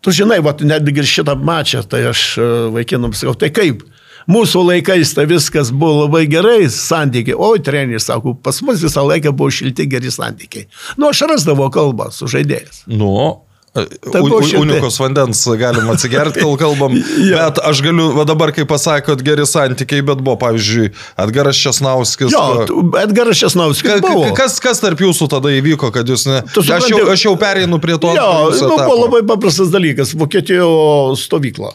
[0.00, 3.82] Tu žinai, vat, netgi ir šitą mačą, tai aš e, vaikinam sakau, tai kaip?
[4.28, 7.36] Mūsų laikais tai viskas buvo labai gerai, santykiai.
[7.38, 10.66] Oi, treneris, sako, pas mus visą laiką buvo šilti geri santykiai.
[11.00, 12.82] Nu, aš rasdavau kalbą su žaidėjas.
[12.90, 14.58] Nu, Tai u- šiltai.
[14.64, 16.96] unikos vandens galima atsigerti, kol kalbam.
[17.30, 20.88] Bet aš galiu, va dabar, kai pasakot, geri santykiai, bet buvo, pavyzdžiui,
[21.22, 22.34] Edgaras Česnauskis.
[22.34, 22.66] Jo,
[22.98, 26.40] Edgaras Šesnauskis Ka- Kas, kas tarp jūsų tada įvyko, kad jūs ne...
[26.50, 28.10] Tu Aš jau, aš jau pereinu prie to.
[28.18, 30.16] Jo, nu, buvo labai paprastas dalykas.
[30.18, 31.70] Vokietijoje stovykla.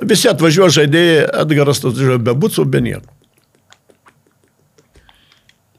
[0.00, 3.12] Visi atvažiuoja žaidėjai, Edgaras atvažiuoja be bucų, be nieko.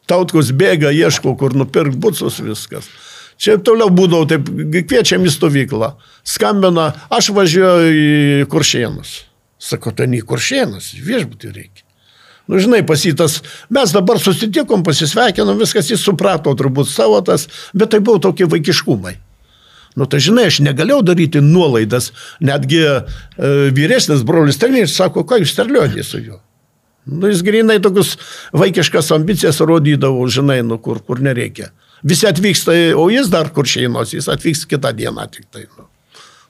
[0.10, 2.90] Tautkus bėga, ieško, kur nupirkti bucus, viskas.
[3.42, 4.52] Čia toliau būdavo, taip,
[4.86, 5.94] kviečiam į stovyklą.
[6.28, 9.16] Skambina, aš važiuoju į Kuršienus.
[9.64, 11.88] Sako, tai ne į Kuršienus, viešbutį reikia.
[12.52, 13.40] Nu, žinai, pasitas,
[13.72, 19.16] mes dabar susitikom, pasisveikinom, viskas jis suprato turbūt savo tas, bet tai buvo tokie vaikiškumai.
[20.00, 22.98] Nu, tai žinai, aš negalėjau daryti nuolaidas, netgi e,
[23.78, 26.40] vyresnis brolis treneris sako, ką jūs terliuojate su juo.
[27.06, 28.16] Nu, jis grinai tokius
[28.56, 31.70] vaikiškas ambicijas rodydavo, žinai, nu, kur, kur nereikia.
[32.04, 35.68] Visi atvyksta, o jis dar kur šeinos, jis atvyks kitą dieną tik tai.
[35.78, 35.90] Nu.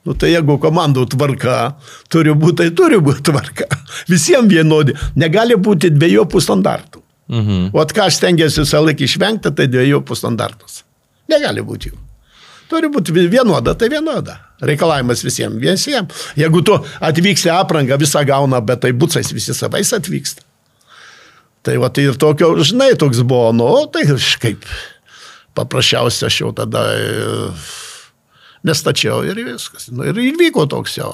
[0.04, 1.58] Nu, tai jeigu komandų tvarka
[2.12, 3.68] turi būti, tai turi būti tvarka.
[4.12, 4.96] Visiems vienodi.
[5.20, 7.04] Negali būti dviejopų standartų.
[7.32, 7.70] Mhm.
[7.72, 10.82] O ką aš stengiuosi visą laiką išvengti, tai dviejopų standartus.
[11.32, 12.02] Negali būti jų.
[12.74, 14.40] Turi būti vi- vienoda, tai vienoda.
[14.66, 16.24] Reikalavimas visiems, visiems.
[16.40, 16.74] Jeigu tu
[17.06, 20.42] atvyksi aprangą, visą gauna, bet tai būcais visi savais atvyksta.
[21.64, 24.66] Tai va, tai ir tokio, žinai, toks buvo, nu, tai kažkaip
[25.56, 27.52] paprasčiausia aš jau tada e,
[28.68, 29.88] nestačiau ir viskas.
[29.94, 31.14] Nu, ir įvyko toks jau.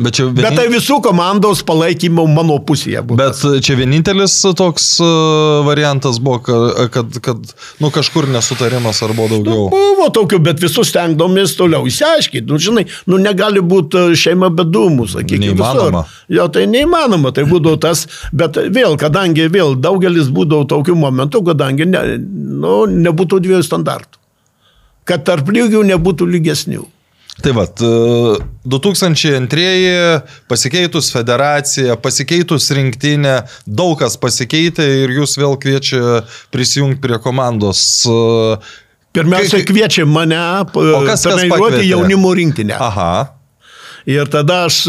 [0.00, 3.18] Bet čia, Bet tai visų komandos palaikymo mano pusėje buvo.
[3.20, 3.36] Bet
[3.66, 5.08] čia vienintelis toks e,
[5.66, 7.50] variantas buvo, ka- kad, kad
[7.82, 9.66] nu, kažkur nesutarimas ar buvo daugiau.
[9.74, 12.46] Buvo tokių, bet visus stengdomės toliau įsiaiškinti.
[12.48, 15.50] Nu, žinai, nu, negali būti šeima be dūmų, sakykime.
[15.50, 16.04] Neįmanoma.
[16.06, 16.36] Visur.
[16.38, 21.84] Jo, tai neįmanoma, tai būdavo tas, bet vėl, kadangi vėl daugelis būdavo tokių momentų, kadangi
[21.92, 22.06] ne,
[22.64, 24.16] nu, nebūtų dviejų standartų.
[25.04, 26.86] Kad tarp lygių nebūtų lygesnių.
[27.40, 27.80] Tai vad,
[28.64, 36.20] 2002 pasikeitus federacija, pasikeitus rinktinė, daug kas pasikeitė ir jūs vėl kviečia
[36.52, 38.04] prisijungti prie komandos.
[38.04, 38.58] E,
[39.16, 40.42] Pirmiausia, kviečia mane
[41.08, 42.76] kas treniruoti jaunimo rinktinę.
[42.76, 43.12] Aha.
[44.08, 44.84] Ir tada aš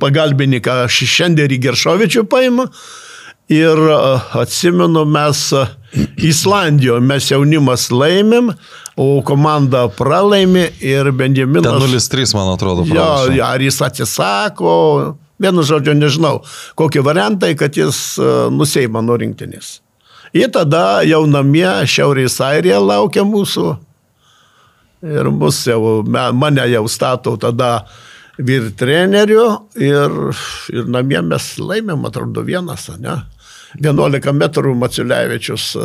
[0.00, 2.68] pagalbininką Šiandierį Geršovičių paimu.
[3.48, 3.78] Ir
[4.38, 5.40] atsimenu, mes
[6.16, 8.52] Islandijoje mes jaunimas laimėm,
[8.96, 11.84] o komanda pralaimė ir Ten Benjaminas.
[11.84, 12.86] 0-3, man atrodo.
[12.88, 13.42] Jo, pralošė.
[13.44, 14.72] ar jis atsisako,
[15.42, 16.38] vienu žodžiu nežinau,
[16.78, 18.16] kokie variantai, kad jis
[18.54, 19.80] nuseima nuo rinktinės.
[20.32, 23.74] Ir tada jau namie Šiaurės Airija laukia mūsų.
[25.02, 27.82] Ir mus jau, mane jau stato tada
[28.38, 29.44] vyr treneriu
[29.76, 30.14] ir,
[30.72, 33.22] ir namie mes laimėm, atrodo, vienas, ne?
[33.80, 35.84] 11 metrų Maciulevičius e,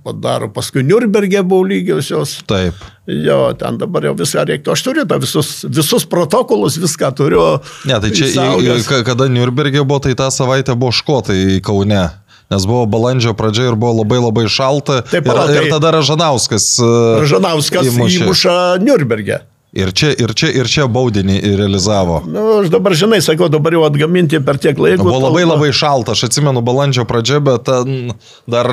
[0.00, 2.38] padaro, paskui Nürnbergė buvo lygiausios.
[2.48, 2.78] Taip.
[3.04, 4.72] Jo, ten dabar jau viską reiktų.
[4.72, 7.42] Aš turiu tą visus, visus protokolus, viską turiu.
[7.84, 8.88] Ne, tai čia, į, išsaugęs.
[8.88, 12.08] ka- kada Nürnbergė buvo, tai tą savaitę buvo škotai Kaune.
[12.52, 15.02] nes buvo balandžio pradžia ir buvo labai labai šalta.
[15.08, 16.78] Taip, ir, tai- ir tada Ražanauskas.
[16.80, 18.24] e, Žanauskas įmušė.
[18.24, 19.38] įmuša Nürnberge.
[19.72, 22.18] Ir čia, ir čia, ir čia baudinį realizavo.
[22.28, 25.06] Nu, aš dabar, žinai, sakau, dabar jau atgaminti per tiek laiko.
[25.06, 28.12] Buvo labai tol- labai šalta, aš atsimenu balandžio pradžią, bet ten
[28.52, 28.68] dar,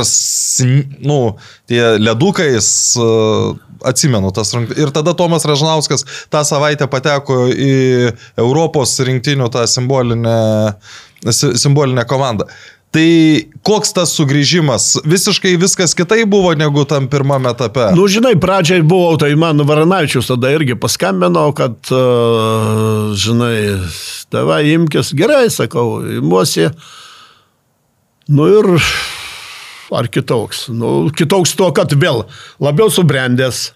[1.00, 1.20] nu,
[1.72, 2.68] tie ledukais
[3.00, 3.56] uh,
[3.88, 4.82] atsimenu tas rungtynės.
[4.84, 6.04] Ir tada Tomas Ražnauskas
[6.36, 7.72] tą savaitę pateko į
[8.44, 10.36] Europos rinktinių tą simbolinę,
[11.32, 12.50] si- simbolinę komandą.
[12.90, 13.06] Tai
[13.62, 14.96] koks tas sugrįžimas?
[15.06, 17.92] Visiškai viskas kitai buvo negu tam pirmame etape.
[17.94, 23.78] Nu, žinai, pradžiai buvau, tai man Varanavičius tada irgi paskambino, kad, uh, žinai,
[24.34, 26.72] tava imkis, gerai, sakau, imuosi.
[28.30, 28.72] Nu ir
[29.94, 30.68] ar kitoks.
[30.74, 32.26] Nu, kitoks tuo, kad vėl
[32.62, 33.68] labiau subrendęs.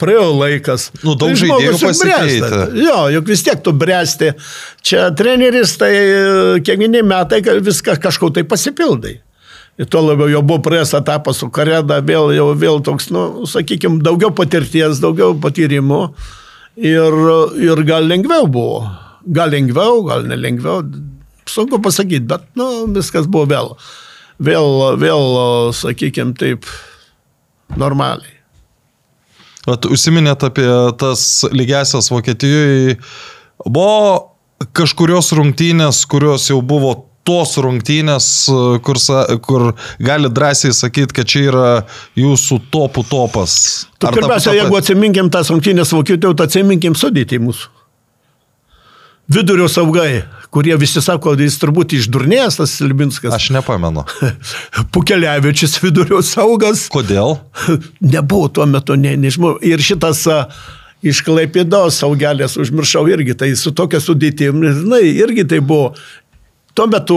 [0.00, 0.88] Praėjo laikas.
[1.04, 2.62] Nu, daug Tai žaidėjų pasikeitė.
[2.82, 4.32] Jo, juk vis tiek tu bręsti.
[4.82, 6.16] Čia treneris, tai e,
[6.66, 9.14] kiekvieni metai viską kažkur tai pasipildai.
[9.78, 14.02] Ir tuo labiau jau buvo praėjęs etapas su kareda, vėl, jau vėl toks, nu, sakykime,
[14.06, 16.02] daugiau patirties, daugiau patyrimų.
[16.78, 17.16] Ir,
[17.62, 18.84] ir gal lengviau buvo.
[19.34, 20.82] Gal lengviau, gal nelengviau.
[21.50, 23.74] Sunku pasakyti, bet, nu, viskas buvo vėl.
[24.42, 25.34] Vėl, vėl
[25.74, 26.66] sakykime, taip,
[27.78, 28.33] normaliai.
[29.68, 30.68] Vat užsiminėt apie
[31.00, 32.98] tas lygesias Vokietijoje.
[33.64, 34.30] Buvo
[34.76, 38.26] kažkurios rungtynės, kurios jau buvo tos rungtynės,
[38.84, 38.98] kur,
[39.46, 39.62] kur
[40.04, 41.68] gali drąsiai sakyti, kad čia yra
[42.20, 43.54] jūsų topų topas.
[43.96, 47.70] Tu pirmiausia, ta- jeigu atsiminkim tas rungtynės Vokietijoje, tai atsiminkim sudėtį mūsų.
[49.28, 53.32] Vidurio saugai, kurie visi sako, jis turbūt išdurnėjęs tas Libinskas.
[53.32, 54.04] Aš nepamenu.
[54.92, 56.86] Pukeliavičius vidurio saugas.
[56.92, 57.38] Kodėl?
[58.14, 59.54] Nebuvo tuo metu, ne, nežinau.
[59.64, 60.26] Ir šitas
[61.04, 65.94] iš Klaipėdos saugelės užmiršau irgi, tai su tokia sudėtim, žinai, irgi tai buvo.
[66.74, 67.16] Tuo metu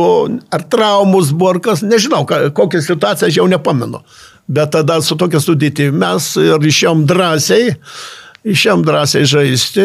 [0.54, 4.04] ar traumus buvo, ar kas, nežinau, kokią situaciją aš jau nepamenu.
[4.48, 7.74] Bet tada su tokia sudėtim mes ir išėjom drąsiai,
[8.54, 9.84] išėjom drąsiai žaisti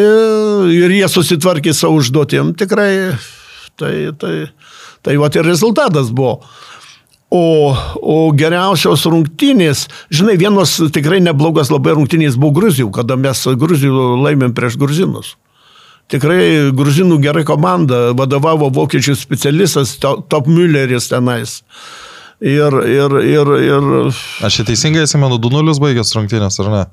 [0.73, 3.13] ir jie susitvarkė savo užduotim tikrai.
[3.79, 4.35] Tai, tai,
[5.01, 6.43] tai va ir rezultatas buvo.
[7.33, 14.03] O, o geriausios rungtynės, žinai, vienos tikrai neblogas labai rungtynės buvo Gruzijų, kada mes Gruzijų
[14.21, 15.33] laimėm prieš Gruzinus.
[16.13, 21.63] Tikrai Gruzinų gerai komanda, vadovavo vokiečių specialistas To- Top Mülleris tenais.
[22.43, 23.91] Ir, ir, ir, ir
[24.45, 26.83] Aš čia teisingai atsimenu, 2-0 baigęs rungtynės, ar ne?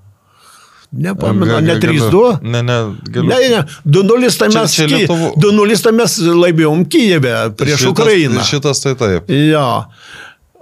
[0.92, 2.10] Nepamenu, ne ga- 3-2.
[2.10, 2.78] galiu- Ne, ne,
[3.10, 3.28] galiu.
[3.28, 7.80] Ne, ne, 2-0 tai Čia- mes, čia Ky- Lietuvo- 2-0 tai mes laimėjom Kijeve prieš
[7.84, 8.40] Šitas- Ukrainą.
[8.42, 9.28] Šitas tai taip.
[9.30, 9.84] Jo.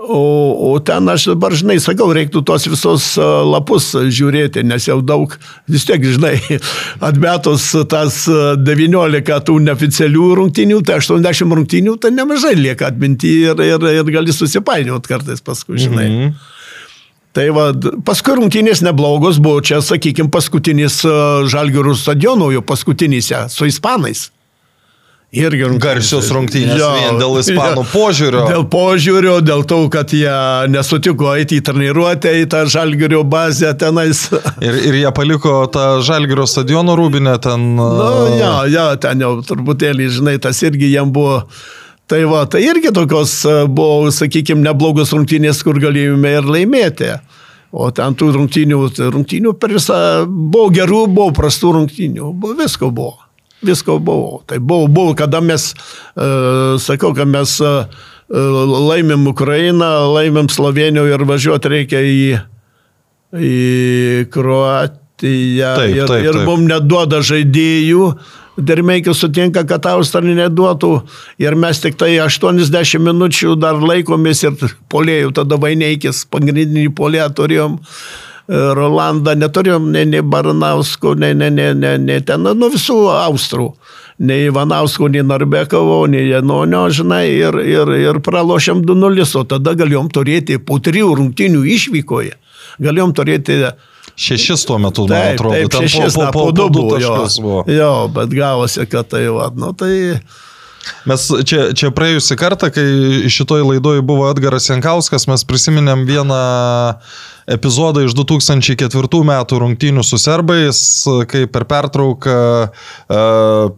[0.00, 5.00] O, o ten aš dabar, žinai, sakau, reiktų tos visos a, lapus žiūrėti, nes jau
[5.02, 5.34] daug,
[5.68, 6.38] vis tiek, žinai,
[7.08, 13.58] atmetus tas a, 19 tų neoficialių rungtinių, tai 80 rungtinių, tai nemažai lieka atminti ir,
[13.58, 16.06] ir, ir gali susipainioti kartais paskui, žinai.
[16.06, 16.32] -hmm.
[17.36, 17.68] Tai va,
[18.06, 24.28] paskui rungtynės neblogos buvo, čia, sakykime, paskutinis a, Žalgirų stadionų, jau paskutinėse su ispanais.
[25.28, 25.82] Irgi rungtynės.
[25.84, 28.46] Garsios rungtynės vien dėl ispanų požiūrio.
[28.48, 30.32] Dėl požiūrio, dėl to, kad jie
[30.72, 34.24] nesutiko eiti į treniruotę, į tą žalgerio bazę tenais.
[34.64, 37.74] Ir, ir jie paliko tą Žalgirio stadiono rūbinę ten.
[37.76, 37.84] Nu,
[38.40, 41.42] jo, jo, ten jau truputėlį, žinai, tas irgi jam buvo.
[42.08, 47.12] Tai va, tai irgi tokios e, buvo, sakykime, neblogos rungtynės, kur galėjome ir laimėti.
[47.68, 48.78] O ten tų rungtynių,
[49.12, 53.18] rungtynių per visą, buvo gerų, buvo prastų rungtynių, buvo, visko buvo.
[53.60, 54.38] Visko buvo.
[54.48, 55.74] Tai buvo, buvo kada mes,
[56.16, 57.84] uh, sakau, kad mes uh,
[58.30, 62.40] laimėm Ukrainą, laimėm Sloveniją ir važiuoti reikia į,
[63.36, 63.54] į
[64.32, 65.74] Kroatiją.
[65.76, 66.44] Taip, ir taip, ir taip.
[66.48, 68.12] mums neduoda žaidėjų.
[68.58, 70.92] Dermeikis sutinka, kad Australija neduotų
[71.38, 77.78] ir mes tik tai 80 minučių dar laikomės ir polėjų, tada Vaineikis, pagrindinį polėją turėjom.
[78.48, 83.74] Rolandą neturėjom, nei, nei Baranausko, nei, nei, nei, nei, nei ten, nu visų Austrų.
[84.18, 90.08] Nei Ivanausko, nei Narbekovo, nei Janonio, žinai, ir, ir, ir pralošėm 2-0, o tada galėjom
[90.10, 92.34] turėti po trijų rungtinių išvykoje.
[92.82, 93.60] Galėjom turėti
[94.18, 95.54] Šešis tuo metu, man Taip, atrodo.
[95.54, 97.14] taip, ten šešis, po, po, po po, du buvo, jo.
[97.42, 97.62] buvo.
[97.70, 99.94] Jo, bet gavosi, kad tai, va, nu tai...
[101.04, 106.38] Mes čia, čia praėjusią kartą, kai šitoj laidoj buvo Edgaras Jankauskas, mes prisiminėm vieną
[107.48, 110.80] epizodą iš 2004 metų rungtynių su serbais,
[111.28, 113.76] kai per pertrauką uh,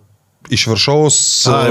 [0.51, 1.19] iš viršaus...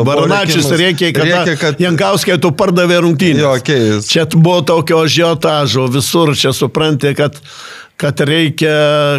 [0.07, 1.81] Baranačius rėkimas- rėkė, kad, rėkė, kad...
[1.83, 3.43] Jankauskai tu pardavė rungtynės.
[3.43, 3.99] Jo, okei.
[4.07, 7.39] Čia buvo tokio žiotažo visur, čia supranti, kad,
[7.99, 8.75] kad reikia,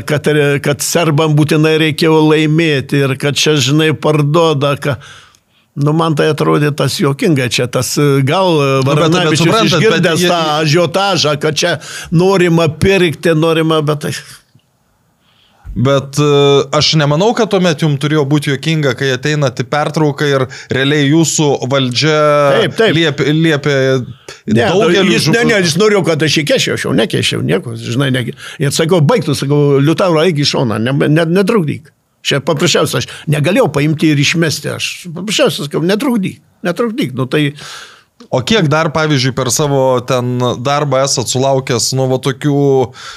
[0.08, 0.28] kad,
[0.64, 4.72] kad serbam būtinai reikėjo laimėti ir kad čia, žinai, parduoda.
[4.80, 4.96] Ka...
[5.80, 10.24] Nu, man tai atrodė tas juokinga, čia tas e, gal e, bet Varanavičius bet išgirdęs
[10.24, 11.74] jie- tą žiotažą, kad čia
[12.10, 14.14] norima pirkti, norima, bet tai...
[15.74, 16.30] Bet e,
[16.76, 21.50] aš nemanau, kad tuomet jums turėjo būti juokinga, kai ateinate į pertrauką ir realiai jūsų
[21.70, 22.16] valdžia
[22.56, 22.96] Taip, taip.
[22.96, 23.76] liepia, liepia
[24.50, 28.08] Ne, daugeliu jis, ne, ne, jis norėjo, kad aš įkešiau, aš jau nekešiau nieko, žinai,
[28.14, 28.22] ne.
[28.62, 31.92] Ir sakau, baigtų, sakau, Liutauro, eik į šoną, ne, ne, netrukdyk.
[32.26, 37.14] Čia paprasčiausia, aš negalėjau paimti ir išmesti, aš paprasčiausiai sakau, netrukdyk, netrukdyk.
[37.16, 37.50] Nu, tai,
[38.28, 42.58] O kiek dar, pavyzdžiui, per savo ten darbą esat sulaukęs, nu, va tokių,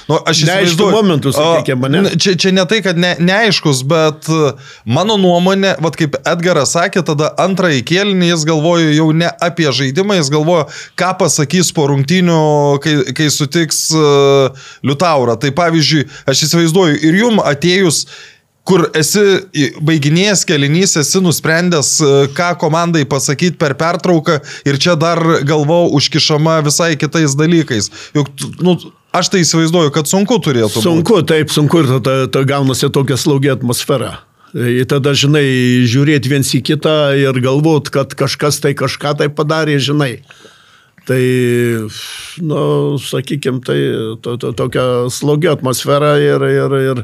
[0.09, 2.03] nu, aš įsivaizduoju- momentų, sakykime, ne?
[2.07, 4.53] A, Čia, čia ne tai, kad ne, neaiškus, bet e,
[4.85, 10.15] mano nuomonė, va kaip Edgaras sakė, tada antrąjį kėlinį jis galvojo jau ne apie žaidimą,
[10.21, 12.39] jis galvojo, ką pasakys po rungtynių,
[12.83, 14.53] kai, kai sutiks uh,
[14.87, 15.35] Liutaurą.
[15.41, 18.05] Tai pavyzdžiui, aš įsivaizduoju, ir jum atėjus
[18.67, 19.23] kur esi
[19.83, 26.61] baiginėjęs kelinys, esi nusprendęs, e, ką komandai pasakyti per pertrauką ir čia dar galva užkišama
[26.67, 27.91] visai kitais dalykais.
[28.15, 28.31] Juk,
[28.63, 28.77] nu,
[29.15, 30.85] aš tai įsivaizduoju, kad sunku turėtų būti.
[30.87, 34.21] sunku, taip, sunku ir tada, tada gaunasi tokia slaugi atmosfera.
[34.53, 35.43] Ir tada, žinai,
[35.89, 40.19] žiūrėti viens į kitą ir galvot, kad kažkas tai kažką tai padarė, žinai.
[41.09, 41.23] Tai,
[42.39, 42.59] nu,
[43.01, 43.79] sakykime, tai
[44.23, 47.01] to, to, tokia slogi atmosfera ir, ir, ir,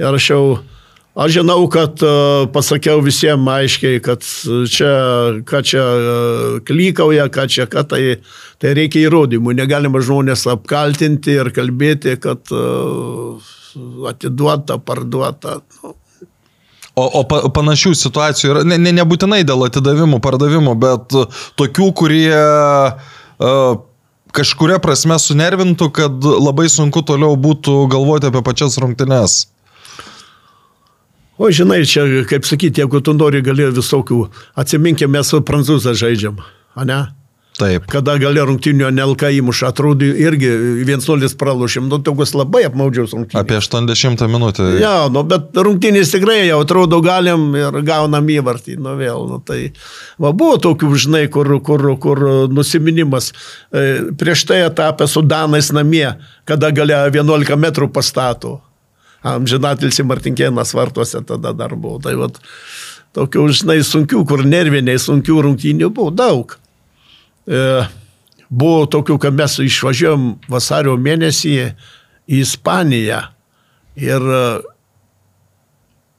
[0.00, 0.40] ir aš jau,
[1.16, 4.24] aš žinau, kad uh, pasakiau visiems aiškiai, kad
[4.70, 4.92] čia,
[5.48, 8.02] ką čia uh, klykauja, ką čia, ką tai,
[8.62, 9.56] tai reikia įrodymų.
[9.58, 12.52] Negalima žmonės apkaltinti ir kalbėti, kad
[14.12, 15.60] atiduota, parduota.
[15.82, 15.96] Nu,
[16.96, 21.16] O, o pa, panašių situacijų yra, ne, ne, nebūtinai dėl atidavimų, pardavimų, bet
[21.60, 23.74] tokių, kurie uh,
[24.36, 29.42] kažkuria prasme sunervintų, kad labai sunku toliau būtų galvoti apie pačias rungtynes.
[31.36, 34.22] O žinai, čia, kaip sakyti, jeigu tu nori, gali visokių.
[34.56, 36.40] Atsiminkime, mes su prancūzą žaidžiam,
[36.88, 37.00] ne?
[37.56, 37.86] Taip.
[37.88, 40.48] Kada gali rungtinio nelka įmuša, atrodo, irgi
[40.84, 43.40] viens nulis pralošėm, nu tokius labai apmaudžiaus rungtynės.
[43.40, 44.66] Apie 80 minutę.
[44.80, 49.24] Ja, nu, bet rungtynės tikrai jau atrodo galim ir gaunam įvartį, nu vėl.
[49.30, 49.70] Nu, tai
[50.20, 52.22] va, buvo tokių, žinai, kur, kur, kur
[52.52, 53.32] nusiminimas.
[53.72, 53.86] E,
[54.20, 56.10] Prieš tai etapę su Danais namie,
[56.44, 58.58] kada galėjo 11 metrų pastato.
[59.26, 61.98] Amžinatilsi Martinkėnas vartuose tada dar buvo.
[62.02, 62.30] Tai va,
[63.16, 66.56] tokių, žinai, sunkių, kur nerviniai sunkių rungtynių buvo daug.
[67.46, 67.62] E,
[68.50, 73.22] buvo tokių, kad mes išvažiuojom vasario mėnesį į Ispaniją
[74.02, 74.46] ir e,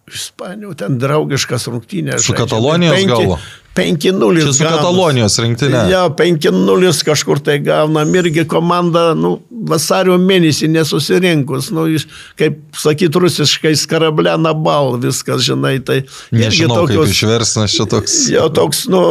[0.08, 2.24] Ispanijų ten draugiškas rungtynės.
[2.24, 3.36] Su Katalonijos galu?
[3.78, 4.42] 5-0.
[4.42, 5.84] Čia su Katalonijos rinktinė.
[5.92, 9.36] Ja, 5-0 kažkur tai gaunam irgi komanda, nu,
[9.68, 12.08] vasario mėnesį nesusirinkus, nu, iš-
[12.40, 18.18] kaip sakyt rusiškai, skarablena bal, viskas, žinai, tai Nežinau, kaip tokios- išvers, nes čia toks.
[18.34, 19.04] Jau toks, nu,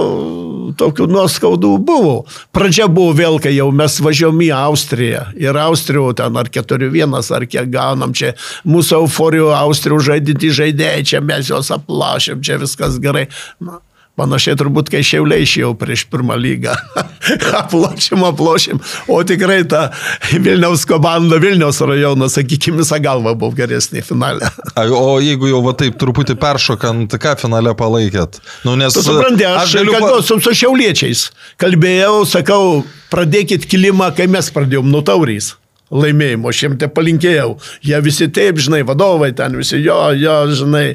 [0.77, 2.17] tokių nuoskaudų buvo.
[2.53, 5.27] Pradžia buvo vėl, kai jau mes važiuom į Austriją.
[5.39, 8.35] Ir Austrijoje ten ar 4-1, ar kiek gaunam čia.
[8.67, 13.29] Mūsų euforijų Austrijų žaidinti žaidėjai, čia mes juos aplašėm, čia viskas gerai.
[13.61, 13.79] Na,
[14.17, 16.73] Panašiai turbūt, kai šiauliai išėjau prieš pirmą lygą.
[17.61, 18.81] aplošim, aplošim.
[19.13, 19.91] O tikrai ta
[20.33, 24.49] Vilniaus komanda, Vilniaus rajono, sakykime, visą galvą buvo geresnė finale.
[24.97, 28.41] O jeigu jau va taip truputį peršokant, ką finale palaikėt?
[28.65, 31.29] Nu, nes, supranti, aš, aš galiu kalbėjau su, su šiauliečiais.
[31.61, 35.53] Kalbėjau, sakau, pradėkit kilimą, kai mes pradėjom nuo taurys.
[35.93, 37.53] Laimėjimo, aš jiems te palinkėjau.
[37.85, 40.89] Jie visi taip, žinai, vadovai ten visi, jo, jo, žinai.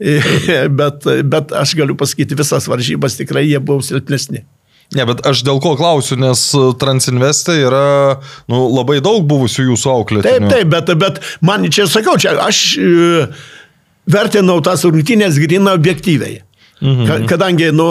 [0.80, 4.44] bet, bet aš galiu pasakyti, visas varžybas tikrai jie buvo silpnesni.
[4.94, 6.40] Ne, bet aš dėl ko klausiu, nes
[6.78, 10.46] Transinveste yra nu, labai daug buvusių jūsų auklėtinių.
[10.46, 13.24] Taip, taip, bet, bet man čia sakau, čia aš e,
[14.06, 16.38] vertinau tas rungtynės grina objektyviai.
[16.84, 17.02] Mhm.
[17.08, 17.88] Ka, kadangi, nu,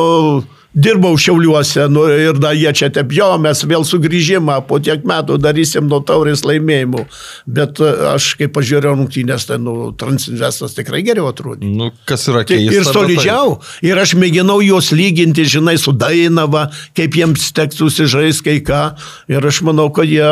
[0.76, 5.38] dirbau šiauliuose nu, ir da jie čia taip, jo, mes vėl sugrįžimą, po tiek metų
[5.40, 7.06] darysim nuo taurės laimėjimų.
[7.48, 11.70] Bet e, aš, kai pažiūrėjau rungtynės, tai, nu, Transinvestas tikrai geriau atrodė.
[11.72, 12.76] Nu, kas yra Tai keista.
[12.76, 13.56] ir tai- solidžiau.
[13.88, 18.84] Ir aš mėginau juos lyginti, žinai, su Dainava, kaip jiems teks susižais kai ką.
[19.32, 20.28] Ir aš manau, kad jie,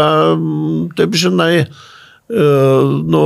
[1.00, 2.46] taip žinai, e,
[3.08, 3.24] nu,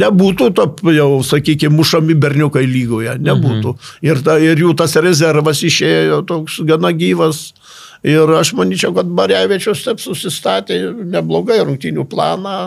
[0.00, 3.16] nebūtų, top, jau, sakykime, mušami berniukai lygoje.
[3.22, 3.74] Nebūtų.
[3.74, 3.92] Mhm.
[4.08, 7.52] Ir, ta, ir jų tas rezervas išėjo toks gana gyvas.
[8.04, 12.58] Ir aš manyčiau, kad Barevičius taip susistatė neblogai rungtinių planą.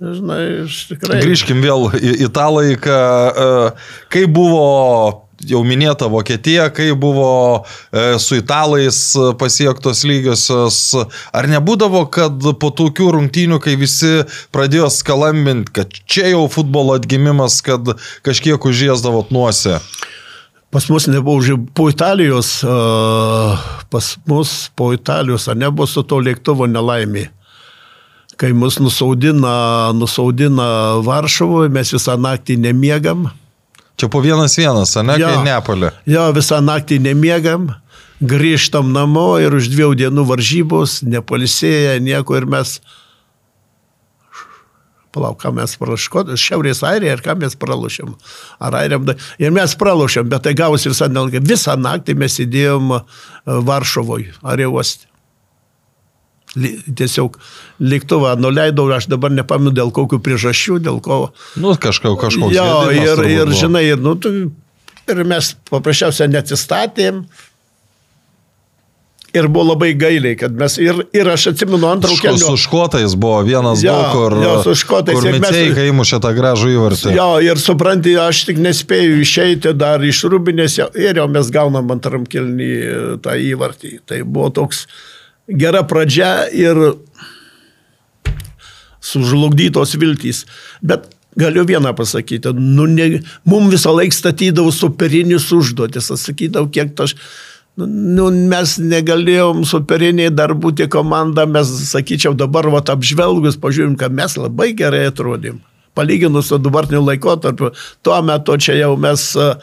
[0.00, 1.18] Žinai, tikrai.
[1.20, 3.48] Grįžkim vėl į, į tą laiką, e,
[4.08, 4.62] kai buvo
[5.48, 7.30] jau minėta Vokietija, kai buvo
[7.60, 8.98] e, su italais
[9.40, 10.78] pasiektos lygiosios,
[11.32, 14.20] ar nebūdavo, kad po tokių rungtynių, kai visi
[14.54, 17.94] pradėjo skalambinti, kad čia jau futbolo atgimimas, kad
[18.26, 19.80] kažkiek užėsdavot nuose?
[20.70, 23.58] Pas mus nebuvo už po Italijos, uh,
[23.90, 27.26] pas mus po Italijos, ar nebuvo su to lėktuvo nelaimė.
[28.38, 33.26] Kai mus nusaudina, nusaudina Varšuvoje, mes visą naktį nemiegam.
[34.00, 35.28] Čia po vienas vienas, ne, Jo.
[35.28, 35.90] kai Nepolė.
[36.08, 37.66] Jo, visą naktį nemiegam,
[38.24, 42.78] grįžtam namo ir už dviejų dienų varžybos, nepalisėję, nieko ir mes...
[45.10, 48.12] Palauk, ką mes pralaškot, Šiaurės Airija ir ką mes pralašėm.
[48.62, 51.40] Ar Airijam, da- ir mes pralašėm, bet tai gavosi visą, nelgai.
[51.42, 53.00] visą naktį mes sėdėjom e,
[53.66, 55.09] Varšuvoje, Areuoste.
[56.54, 57.36] Tiesiog
[57.78, 61.20] lėktuvą nuleidau, aš dabar nepamenu dėl kokių priežasčių, dėl ko.
[61.60, 62.56] Nu, kažko, kažkoks.
[62.56, 64.32] Jo, ir, ir žinai, ir, nu, tu,
[65.06, 67.22] ir mes paprasčiausiai neatsistatėm.
[69.30, 73.36] Ir buvo labai gailiai, kad mes ir, ir aš atsimenu antrą Ško, su škotais buvo
[73.46, 75.14] vienas Jo, daug, kur, jo, su škotais.
[75.14, 77.12] kur Miceikai įmušė tą gražų įvartį.
[77.14, 82.26] Jo, ir supranti, aš tik nespėjau išeiti dar iš rūbinės ir jau mes gaunam antram
[82.26, 82.72] kelnį
[83.22, 84.00] tą įvartį.
[84.10, 84.82] Tai buvo toks
[85.50, 86.78] gera pradžia ir
[89.00, 90.44] sužlugdytos viltys.
[90.82, 96.94] Bet galiu vieną pasakyti, nu, ne, mums visą laiką statydavo superinius užduotis, aš sakydavau, kiek
[97.00, 97.16] aš...
[97.78, 104.12] Nu, nu, mes negalėjom superiniai dar būti komanda, mes, sakyčiau, dabar vat, apžvelgus, pažiūrim, kad
[104.12, 105.60] mes labai gerai atrodėm.
[105.96, 107.70] Palyginus su dabartiniu laikotarpiu,
[108.04, 109.54] tuo metu čia jau mes uh,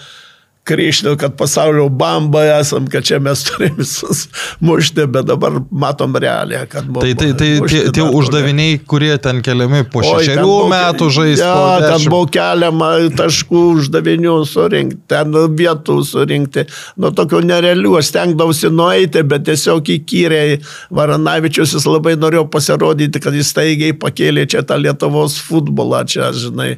[0.68, 4.26] kryšniu, kad pasaulio bamba esam, kad čia mes turime visus
[4.60, 9.42] mušti, bet dabar matom realią, kad mums Tai, tai, tai tie, tie uždaviniai, kurie ten
[9.46, 11.46] keliami po buvo- metų žaisti.
[11.46, 16.66] Ja, ten buvo keliama taškų uždavinių surinkti, ten vietų surinkti.
[17.00, 20.60] Nu, tokių nerealių, aš stengdavausi nueiti, bet tiesiog įkyriai
[20.94, 26.76] Varanavičius jis labai norėjo pasirodyti, kad jis taigiai pakėlė čia tą Lietuvos futbolą, čia, žinai.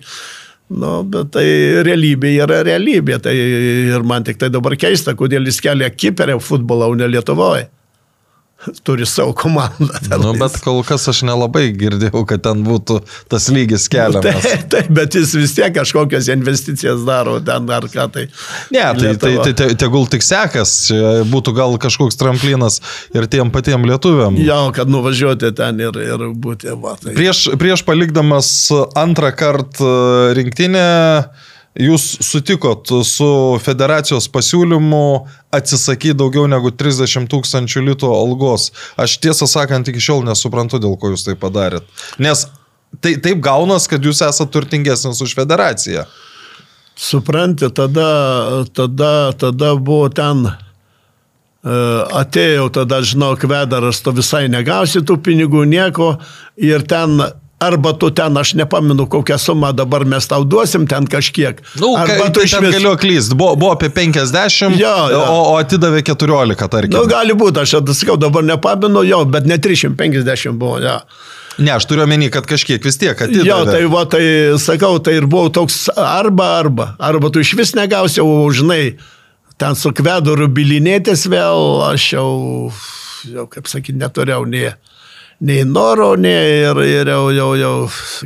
[0.69, 1.45] Nu, bet tai
[1.85, 3.17] realybė yra realybė.
[3.25, 7.67] Tai ir man tik tai dabar keista, kodėl jis kelia Kiperę futbolą, o ne Lietuvoje.
[8.85, 9.87] Turi savo komandą.
[10.11, 10.39] Nu, tenais.
[10.39, 12.99] bet kol kas aš nelabai girdėjau, kad ten būtų
[13.31, 14.43] tas lygis keliamas.
[14.45, 18.25] Taip, taip, bet jis vis tiek kažkokias investicijas daro ten ar ką tai.
[18.73, 20.73] Ne, tai, tai, tai te- tegul tik sekas,
[21.31, 22.81] būtų gal kažkoks tramplinas
[23.15, 24.37] ir tiem patiem lietuviam.
[24.43, 27.15] Jo, kad nuvažiuoti ten ir, ir būti, va, tai.
[27.17, 28.51] Prieš, prieš palikdamas
[28.99, 29.93] antrą kartą
[30.37, 30.87] rinktinę,
[31.77, 33.29] jūs sutikot su
[33.63, 35.03] federacijos pasiūlymu
[35.55, 38.69] atsisakyti daugiau negu 30 tūkstančių litų algos.
[38.97, 41.85] Aš tiesą sakant iki šiol nesuprantu, dėl ko jūs tai padarėt.
[42.21, 42.47] Nes
[43.01, 46.07] tai, taip gaunas, kad jūs esate turtingesnis už federaciją.
[46.99, 48.09] Supranti, tada,
[48.75, 51.75] tada, tada buvo ten, e,
[52.19, 56.17] atėjau, tada žinau, kvedaras, tu visai negausi tų pinigų, nieko.
[56.59, 57.21] Ir ten,
[57.59, 61.59] arba tu ten, aš nepamenu, kokią sumą dabar mes tau duosim, ten kažkiek.
[61.79, 63.35] Nu, arba tai ten galiu klysti.
[63.35, 65.19] Buvo, buvo apie 50, Jo, jo.
[65.19, 66.95] O, o atidavė 14, tarkim.
[66.95, 70.95] Nu, gali būti, aš sakau, dabar nepamenu, jo, bet ne 350 buvo, jo.
[71.59, 73.47] Ne, aš turiu omeny, kad kažkiek vis tiek atidavė.
[73.47, 74.23] Jo, tai va, tai
[74.63, 76.93] sakau, tai ir buvo toks arba, arba.
[77.03, 78.95] Arba tu iš vis negausi, o žinai,
[79.59, 82.29] ten su kvedoru bilinėtis vėl, aš jau,
[83.27, 84.71] jau kaip sakyti, neturėjau nei,
[85.39, 87.73] nei noro, nei ir, ir jau, jau, jau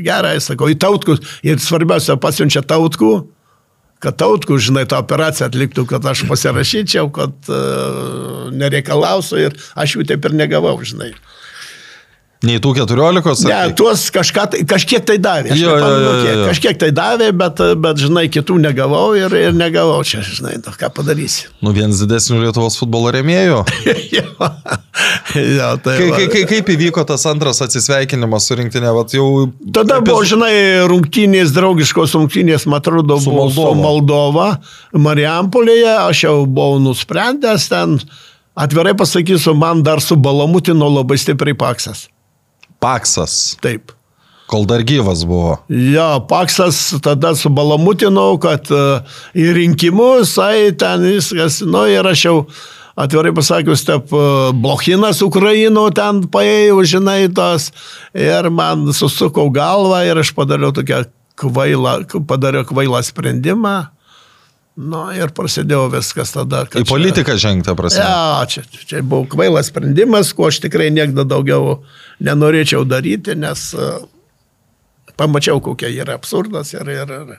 [0.01, 1.21] gerai, sakau, į tautkus.
[1.45, 3.13] Ir svarbiausia, pasiunčia tautkų,
[4.03, 10.07] kad tautkų, žinai, tą operaciją atliktų, kad aš pasirašyčiau, kad uh, nereikalausiu ir aš jų
[10.09, 11.13] taip ir negavau, žinai.
[12.43, 15.53] Nei tų 14, ar Ne, tuos kažką, tai- kažkiek tai davė.
[15.55, 16.33] Jo, jo, jo, kiek.
[16.35, 16.45] jo.
[16.49, 20.01] Kažkiek tai davė, bet, bet, žinai, kitų negavau ir, ir negavau.
[20.03, 21.45] Čia, žinai, nu, ką padarysi.
[21.63, 23.61] Nu, vienas didesnių Lietuvos futbolo remėjų.
[24.17, 24.25] jo,
[25.39, 26.17] jo, tai Kai, va.
[26.19, 28.91] kai, kai, kaip įvyko tas antras atsisveikinimas su rinktinė?
[28.99, 29.29] Vat jau
[29.71, 30.53] Tada apie- buvo, žinai,
[30.91, 33.79] rungtynės, draugiškos rungtynės, man atrodo, Su buvo su Moldova.
[33.87, 34.49] Moldova,
[35.07, 37.97] Marijampolėje, aš jau buvau nusprendęs ten,
[38.57, 42.09] atvirai pasakysiu, man dar su Balamutino labai stipriai paksas.
[42.83, 43.93] Paksas, Taip.
[44.51, 45.57] kol dar gyvas buvo.
[45.71, 48.83] Jo, Paksas tada su Balamutinu, kad e,
[49.39, 52.37] į rinkimus, ai ten viskas, nu ir aš jau
[52.99, 57.71] atvirai pasakius, taip, e, Blochinas Ukraino ten paėjau, žinai, tos,
[58.13, 61.05] ir man susukau galvą ir aš padariau tokią
[61.39, 63.92] kvailą, padariau kvailą sprendimą.
[64.73, 66.63] Nu ir prasidėjo viskas tada.
[66.65, 68.01] Į politiką žengti, prasme.
[68.01, 71.83] Ja, čia, čia buvo kvailas sprendimas, ko aš tikrai niekada daugiau
[72.25, 74.01] nenorėčiau daryti, nes uh,
[75.19, 77.37] pamačiau, kokia yra absurdas ir, ir, ir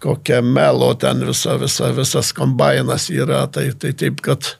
[0.00, 3.44] kokia melo ten visa, visa, visas kombainas yra.
[3.50, 4.54] Tai, tai taip, kad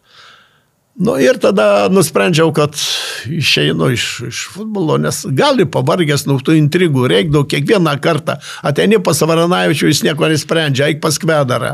[1.00, 2.76] Nu ir tada nusprendžiau, kad
[3.24, 8.34] išeinu iš, iš futbolo, nes gali pavargęs nuo tų intrigų, reikdavo kiekvieną kartą.
[8.68, 11.70] Ateini pas Varanavičių, jis nieko nesprendžia, eik pas Kvedarą.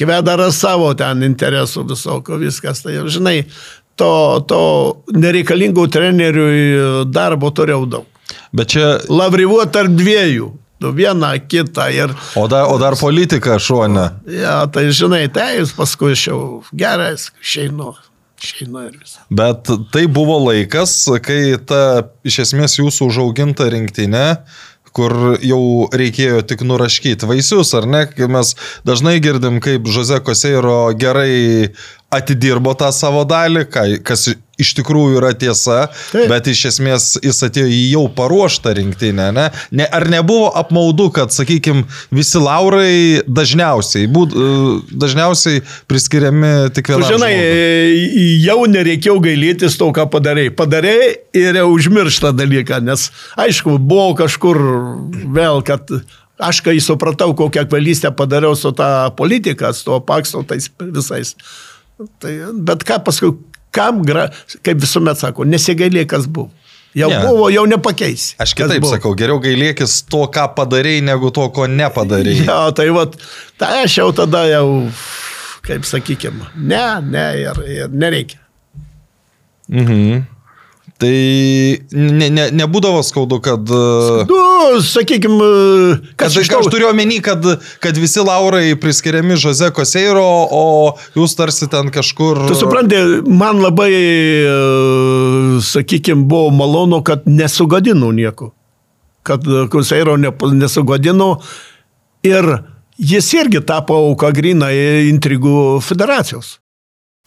[0.00, 2.80] Kvedaras savo ten interesų visokio, viskas.
[2.86, 3.42] Tai, žinai,
[4.00, 4.14] to,
[4.48, 4.62] to
[5.20, 6.62] nereikalingų treneriui
[7.12, 8.06] darbo turėjau daug.
[8.56, 8.86] Bet čia...
[9.12, 10.48] Lavrivuot tarp dviejų.
[10.82, 12.16] Nu, vieną, kitą ir...
[12.40, 14.06] O dar, o dar politika šone.
[14.32, 16.40] Ja, tai žinai, tai jūs paskui aš jau
[16.72, 17.12] gerai,
[17.44, 17.92] išeinu
[18.42, 19.22] išeina ir visą.
[19.30, 24.26] Bet tai buvo laikas, kai ta iš esmės jūsų užauginta rinktinė
[24.92, 28.04] kur jau reikėjo tik nuraškyti vaisius, ar ne?
[28.32, 28.54] Mes
[28.88, 31.72] dažnai girdim, kaip Jose Koseiro gerai
[32.12, 33.66] atidirbo tą savo dalį,
[34.04, 34.28] kas
[34.60, 36.28] iš tikrųjų yra tiesa, Taip.
[36.30, 39.30] bet iš esmės jis atėjo į jau paruoštą rinktinę.
[39.34, 39.48] Ne?
[39.74, 47.08] Ne, ar nebuvo apmaudu, kad, sakykime, visi laurai dažniausiai, būd, e, dažniausiai priskiriami tik vienam?
[47.08, 48.24] Žinai, žmogui.
[48.44, 50.48] jau nereikėjo gailėtis to, ką padarai.
[50.54, 53.08] Padarai ir užmirštą dalyką, nes
[53.40, 54.60] aišku, buvo kažkur
[55.32, 55.90] vėl, kad
[56.42, 61.36] aš kai supratau, kokią kvalystę padariau su tą politiką, su to pakso tais visais
[62.22, 62.32] Tai,
[62.68, 63.34] bet ką paskui,
[63.74, 64.28] kam, gra,
[64.64, 66.50] kaip visuomet sako, nesigailė, kas buvo.
[66.92, 67.20] Jau ne.
[67.24, 68.34] buvo, jau nepakeis.
[68.42, 72.44] Aš kitaip sakau, geriau gailėkis to, ką padarėjai, negu to, ko nepadarėjai.
[72.50, 73.16] Ja, tai vat,
[73.60, 74.66] tai aš jau tada jau,
[75.64, 78.42] kaip sakykime, ne, ne, ir, ir nereikia.
[79.72, 80.26] Mhm.
[81.02, 81.10] Tai
[81.98, 83.70] ne, ne, nebūdavo skaudu, kad...
[84.28, 84.42] Nu,
[84.86, 85.46] sakykime,
[86.14, 86.28] kad...
[86.30, 87.42] Aš, aš turiu omeny, kad,
[87.82, 90.62] kad visi laurai priskiriami Jose Koseiro, o
[91.18, 92.44] jūs tarsi ten kažkur...
[92.46, 93.90] Tu supranti, man labai,
[95.66, 98.52] sakykime, buvo malonu, kad nesugadino nieko.
[99.26, 99.42] Kad
[99.74, 101.32] Koseiro nesugadino
[102.26, 102.46] ir
[102.94, 106.60] jis irgi tapo auka grinai intrigų federacijos.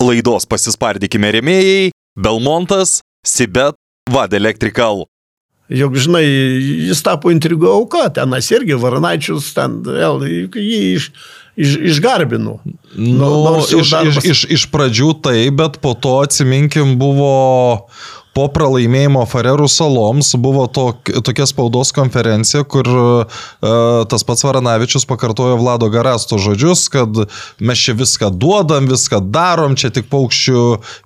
[0.03, 3.75] Laidos pasispardykime remėjai Belmontas Sibet
[4.11, 5.07] Vad Electrical.
[5.65, 6.25] Juk, žinai,
[6.85, 11.07] jis tapo intrigų auka, tenas irgi Varanaičius ten vėl jį iš,
[11.57, 12.59] iš, išgarbino.
[12.93, 13.31] Nu,
[13.65, 17.33] iš, iš, iš, iš pradžių tai, bet po to atsiminkim buvo
[18.35, 23.39] po pralaimėjimo Farerų saloms buvo tok, tokia spaudos konferencija, kur uh,
[24.11, 27.21] tas pats Varanavičius pakartojo Vlado Garasto žodžius, kad
[27.63, 30.65] mes čia viską duodam, viską darom, čia tik paukščių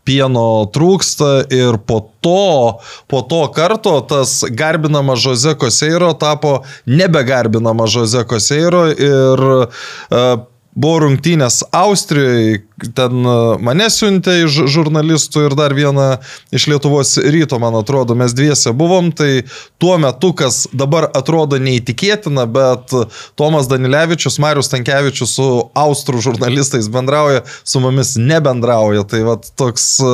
[0.10, 8.26] pieno trūksta ir po to, po to karto tas garbinamas Jose Koseiro tapo nebegarbinamas Jose
[8.26, 10.48] Koseiro ir uh,
[10.80, 12.64] buvo rungtynės Austrijoje,
[12.96, 16.08] ten e, mane siuntė iš žurnalistų ir dar vieną
[16.56, 19.46] iš Lietuvos ryto, man atrodo, mes dviese buvom, tai
[19.82, 22.94] tuo metu, kas dabar atrodo neįtikėtina, bet
[23.40, 30.14] Tomas Danilevičius, Marius Tankievičius su austrų žurnalistais bendrauja, su mumis nebendrauja, tai va toks e,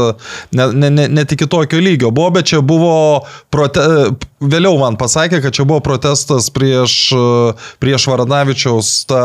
[0.55, 3.85] net ne, ne, ne iki tokio lygio buvo, bet čia buvo, prote...
[4.45, 9.21] vėliau man pasakė, kad čia buvo protestas prieš, e, prieš Varanavičiaus tą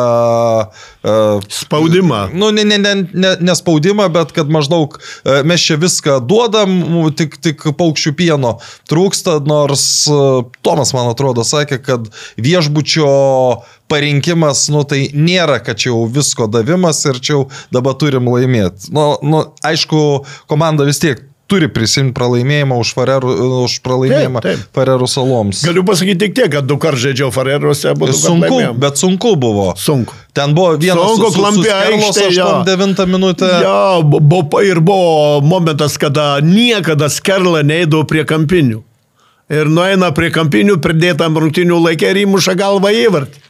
[0.70, 2.22] uh, spaudimą.
[2.32, 6.76] Nu, ne, ne, ne, ne nespaudimą, bet kad maždaug e, mes čia viską duodam,
[7.16, 8.56] tik, tik paukščių pieno
[8.90, 10.20] trūksta, nors e,
[10.66, 12.10] Tomas, man atrodo, sakė, kad
[12.40, 13.10] viešbučio
[13.90, 17.42] parinkimas, nu tai nėra, kad čia jau visko davimas ir čia jau
[17.74, 18.92] dabar turim laimėti.
[18.94, 20.04] Nu, nu, aišku,
[20.50, 23.34] komanda vis tiek turi prisimti pralaimėjimą už, Farerų,
[23.66, 24.74] už pralaimėjimą taip, taip.
[24.76, 25.64] Farerų saloms.
[25.66, 29.70] Galiu pasakyti tik tiek, kad du kartus žaidžiau Fareruose, buvo sunku, bet sunku buvo.
[29.80, 30.16] Sunku.
[30.36, 32.28] Ten buvo vienas sunku, klampė aikštė,
[32.68, 33.50] 9 minutę.
[33.64, 38.84] Jo, buvo, ir buvo momentas, kada niekada Skerla neįdavo prie kampinių.
[39.50, 43.42] Ir nueina prie kampinių, pridėtam rungtinių laikė ir įmuša galvą įvartį.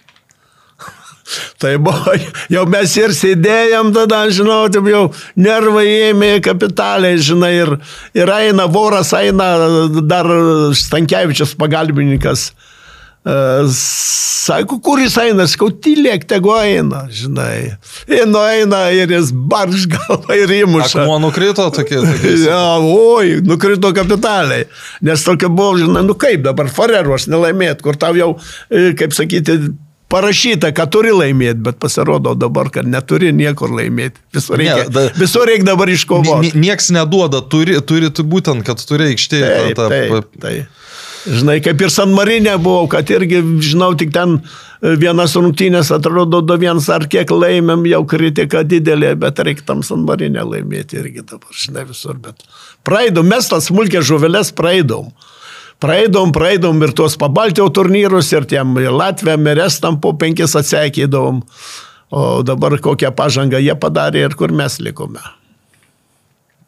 [1.60, 2.14] Tai buvo,
[2.52, 5.04] jau mes ir sėdėjom tada, žinau, taip jau
[5.38, 7.76] nervai ėmė kapitaliai, žinai, ir,
[8.18, 9.52] ir eina voras, eina
[10.00, 10.28] dar
[10.76, 12.50] Stankievičius pagalbininkas.
[13.20, 13.68] Uh,
[14.40, 17.74] sako, kur jis eina, sakau, tylėk, tegu eina, žinai.
[18.08, 21.02] Ir nueina ir jis barš galva ir įmuša.
[21.02, 22.00] Akmuo nukrito tokie.
[22.46, 24.64] ja, oi, nukrito kapitaliai.
[25.06, 28.32] Nes tokia buvo, žinai, nu kaip dabar Fareros nelaimėt, kur tau jau,
[28.72, 29.58] e, kaip sakyti,
[30.10, 34.20] parašyta, kad turi laimėti, bet pasirodo dabar, kad neturi niekur laimėti.
[34.34, 36.52] Visur reikia, ne, da, visur reikia dabar iškovoti.
[36.58, 39.54] Niekas neduoda, turi, turi būtent, kad turi aikštėje.
[39.70, 40.76] Taip, taip, taip.
[41.20, 46.40] Žinai, kaip ir San Marinė buvau, kad irgi, žinau, tik ten e, vienas rungtynės atrodo
[46.40, 51.26] du vienas ar kiek laimėm, jau kritika didelė, bet reikia tam San Marinė laimėti irgi
[51.26, 52.16] dabar, žinai, visur.
[52.24, 52.40] Bet
[52.88, 55.12] praeidom, mes tas smulkės žuvelės praeidom.
[55.80, 61.40] Praeidom, praeidom ir tuos pabaltio turnyrus ir tiem ir Latvijam, ir Estam po penkis atseikėdavom.
[62.10, 65.22] O dabar kokią pažangą jie padarė ir kur mes likome.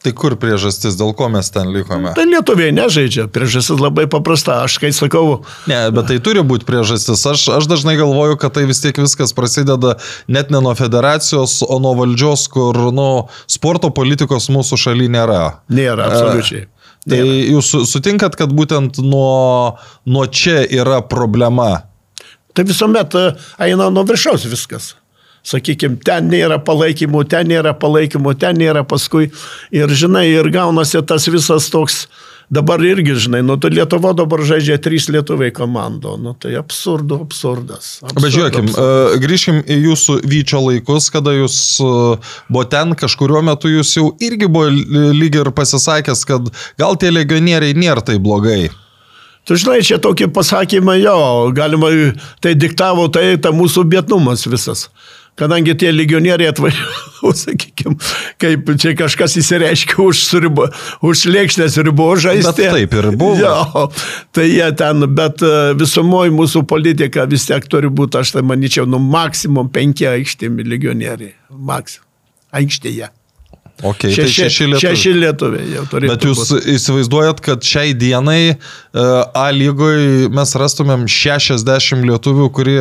[0.02, 2.10] Tai kur priežastis, dėl ko mes ten likome?
[2.16, 3.28] Tai lietuviai nežaidžia.
[3.30, 4.58] Priežastis labai paprasta.
[4.66, 7.22] Aš kai sakau, Ne, bet tai turi būti priežastis.
[7.22, 9.94] Aš, aš dažnai galvoju, kad tai vis tiek viskas prasideda
[10.26, 13.08] net ne nuo federacijos, o nuo valdžios, kur nu,
[13.46, 15.42] sporto politikos mūsų šaly nėra.
[15.70, 16.66] nėra absoliučiai.
[17.08, 21.82] Tai jūs su- sutinkat, kad būtent nuo, nuo čia yra problema.
[22.54, 23.22] Tai visuomet e,
[23.66, 24.92] eina nuo viršaus viskas.
[25.42, 29.32] Sakykime, ten nėra palaikymų, ten nėra palaikymų, ten nėra paskui.
[29.74, 32.04] Ir žinai, ir gaunasi tas visas toks,
[32.52, 36.18] dabar irgi, žinai, nu, tai Lietuva dabar žaidžia trys lietuviai komando.
[36.20, 37.96] Nu, tai absurdo, absurdas.
[38.04, 39.16] absurdo Bet žiūrėkim, absurdas.
[39.16, 41.88] e, grįžkim į jūsų vyčio laikus, kada jūs e,
[42.52, 44.68] buvo ten, kažkuriuo metu jūs jau irgi buvo
[45.16, 48.68] lyg ir pasisakęs, kad gal tie legionieriai nėra tai blogai.
[49.48, 51.16] Tu žinai, čia tokie pasakymai, jo,
[51.56, 51.88] galima,
[52.44, 54.86] tai diktavo tai, ta mūsų bietnumas visas.
[55.38, 57.96] Kadangi tie legionieriai atvažiavo, sakykime,
[58.42, 60.66] kaip čia kažkas įsireiškia už, suribo,
[61.00, 62.68] už lėkštės ribo žaisti.
[62.68, 63.38] Taip ir buvo.
[63.40, 63.86] Jo,
[64.36, 68.84] tai jie ten, bet e, visumoji mūsų politika vis tiek turi būti, aš tai manyčiau,
[68.84, 71.34] nu maksimum penki aikštėmi legionieriai.
[71.48, 72.08] Maksimum.
[72.52, 73.08] Aikštėje.
[73.82, 74.94] Okay, tai šeši lietuviai.
[74.94, 76.66] šeši lietuviai jau turėtų Bet jūs būt.
[76.76, 78.56] įsivaizduojat, kad šiai dienai e,
[79.34, 82.78] A lygoje mes rastumėm 60 lietuvių, kurie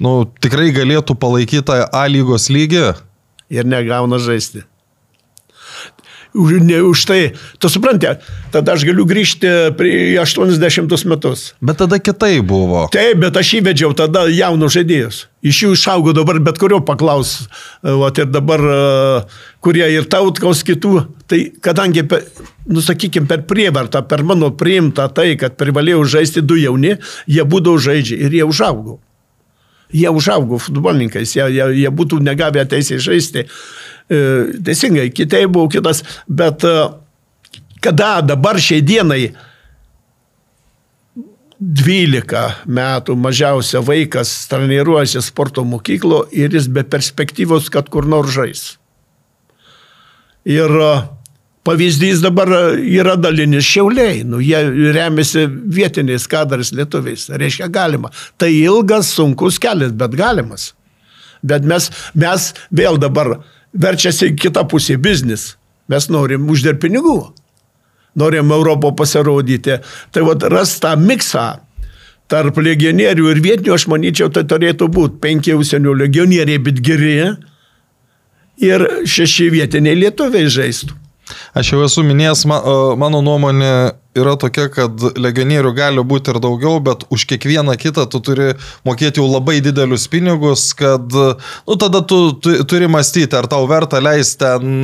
[0.00, 2.86] nu, tikrai galėtų palaikyti A lygos lygį?
[3.50, 4.62] ir negauna žaisti.
[6.34, 8.06] Už, tai, tu supranti,
[8.54, 11.54] tada aš galiu grįžti prie 80 metus.
[11.58, 12.86] Bet tada kitai buvo.
[12.94, 15.24] Taip, bet aš įvedžiau tada jaunus žaidėjus.
[15.42, 17.48] Iš jų išaugo dabar bet kurio paklaus.
[17.82, 19.26] Vat ir dabar, e,
[19.64, 21.06] kurie ir tautkaus kitų.
[21.26, 22.06] Tai kadangi,
[22.70, 26.94] nusakykime, per prievartą, per mano priimtą tai, kad privalėjau žaisti du jauni,
[27.26, 29.00] jie būdavo žaidžiai ir jie užaugo.
[29.90, 33.48] Jie užaugo futbolininkais, jie, jie, jie būtų negavę teisę žaisti.
[34.10, 36.74] E, Teisingai, kitai buvo kitas, bet e,
[37.84, 39.28] kada dabar šiai dienai
[41.60, 48.64] 12 metų mažiausia vaikas treniruojasi sporto mokyklo ir jis be perspektyvos, kad kur nors žais.
[50.48, 50.90] Ir e,
[51.68, 52.50] pavyzdys dabar
[52.80, 54.24] yra dalinis šiauliai.
[54.26, 54.58] Nu, jie
[54.96, 57.28] remiasi vietiniais kadrais lietuviais.
[57.30, 58.10] Reiškia, galima.
[58.40, 60.72] Tai ilgas, sunkus kelias, bet galimas.
[61.46, 63.36] Bet mes, mes vėl dabar
[63.74, 65.56] verčiasi kitą pusę- biznis.
[65.88, 67.32] Mes norim uždirbti pinigų.
[68.16, 69.78] Norim Europo pasirodyti.
[70.12, 71.58] Tai vad ras tą miksą
[72.30, 77.36] tarp legionierių ir vietinių, aš manyčiau, tai turėtų būti penki užsienio legionieriai, bet geri.
[78.60, 80.99] Ir šeši vietiniai lietuviai žaistų.
[81.54, 82.62] Aš jau esu minėjęs, ma-
[83.00, 83.72] mano nuomonė
[84.18, 88.48] yra tokia, kad legionierių gali būti ir daugiau, bet už kiekvieną kitą tu turi
[88.86, 94.02] mokėti jau labai didelius pinigus, kad, nu, tada tu, tu turi mąstyti, ar tau verta
[94.02, 94.82] leisti ten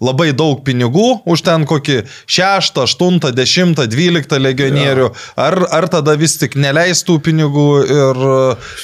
[0.00, 5.10] labai daug pinigų už ten kokį 6, 8, 10, 12 legionierių,
[5.40, 8.26] ar, ar tada vis tik neleistų pinigų ir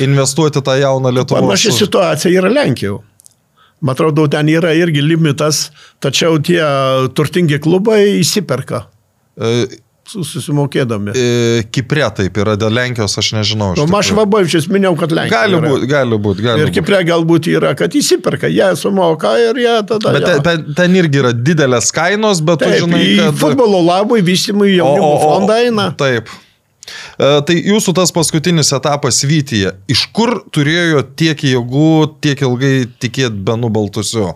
[0.08, 1.46] investuoti tą jauną Lietuvos.
[1.46, 3.04] Panaši situacija yra Lenkijoje.
[3.80, 5.66] Man atrodo, ten yra irgi limitas,
[6.00, 6.62] tačiau tie
[7.16, 8.86] turtingi klubai įsiperka
[9.36, 9.66] E,
[10.08, 11.12] su- susimokėdami.
[11.12, 13.74] e, Kiprė taip yra, dėl Lenkijos aš nežinau.
[13.76, 14.12] O aš.
[14.16, 15.42] Vabovičius minėjau, kad Lenkija.
[15.42, 16.72] Gali būti, gali būti, gali Ir.
[16.72, 20.14] Kiprė galbūt yra, kad įsiperka, jie sumoka ir jie tada...
[20.16, 20.38] Bet jo.
[20.46, 23.38] ten, ten, irgi yra didelės kainos, bet tu Taip, žinai, į kad...
[23.44, 25.90] futbolo labui, vystimui jaunimo fondą eina.
[26.00, 26.32] Taip.
[26.86, 29.74] E, Tai jūsų tas paskutinis etapas Vytyje.
[29.92, 34.34] Iš kur turėjo tiek jėgų, tiek ilgai tikėti Benu Baltusiu?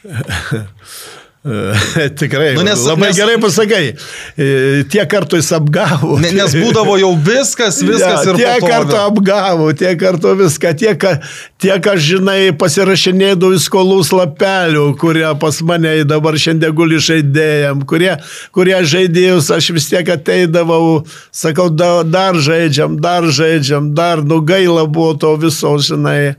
[2.20, 3.94] Tikrai, Nu, nes- labai nes- gerai pasakai.
[4.36, 6.18] E, Tie kartu jis apgavo.
[6.20, 8.92] Ne, nes būdavo jau viskas, viskas ja, ir Tie vėl.
[9.06, 10.74] apgavo, tie kartu viską.
[10.76, 11.16] Tie, ka-
[11.56, 18.12] tie kas žinai, pasirašinėdavo į skolų slapelių, kurie pas mane dabar šiandien guli žaidėjim, kurie,
[18.52, 24.84] kurie žaidėjus aš vis tiek ateidavau, sakau, da, dar žaidžiam, dar žaidžiam, dar, nu gaila
[24.84, 26.34] buvo to viso, žinai.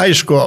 [0.00, 0.38] Aišku,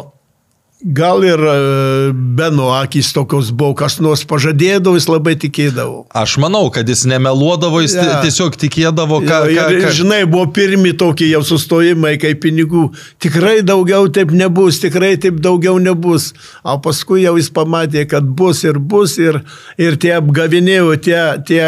[0.84, 6.04] gal ir e, Beno akis tokios buvo, kas nors pažadėdavo, jis labai tikėdavo.
[6.12, 8.04] Aš manau, kad jis nemeluodavo, jis Ja.
[8.04, 8.22] ja.
[8.26, 9.40] tiesiog tikėdavo, ką...
[9.48, 9.92] Ką, ir, ką...
[9.96, 12.88] žinai, buvo pirmi tokie jau sustojimai, kai pinigų
[13.24, 16.32] tikrai daugiau taip nebus, tikrai taip daugiau nebus.
[16.66, 19.40] O paskui jau jis pamatė, kad bus ir bus ir,
[19.78, 21.64] ir tie apgavinėjo, tie, tie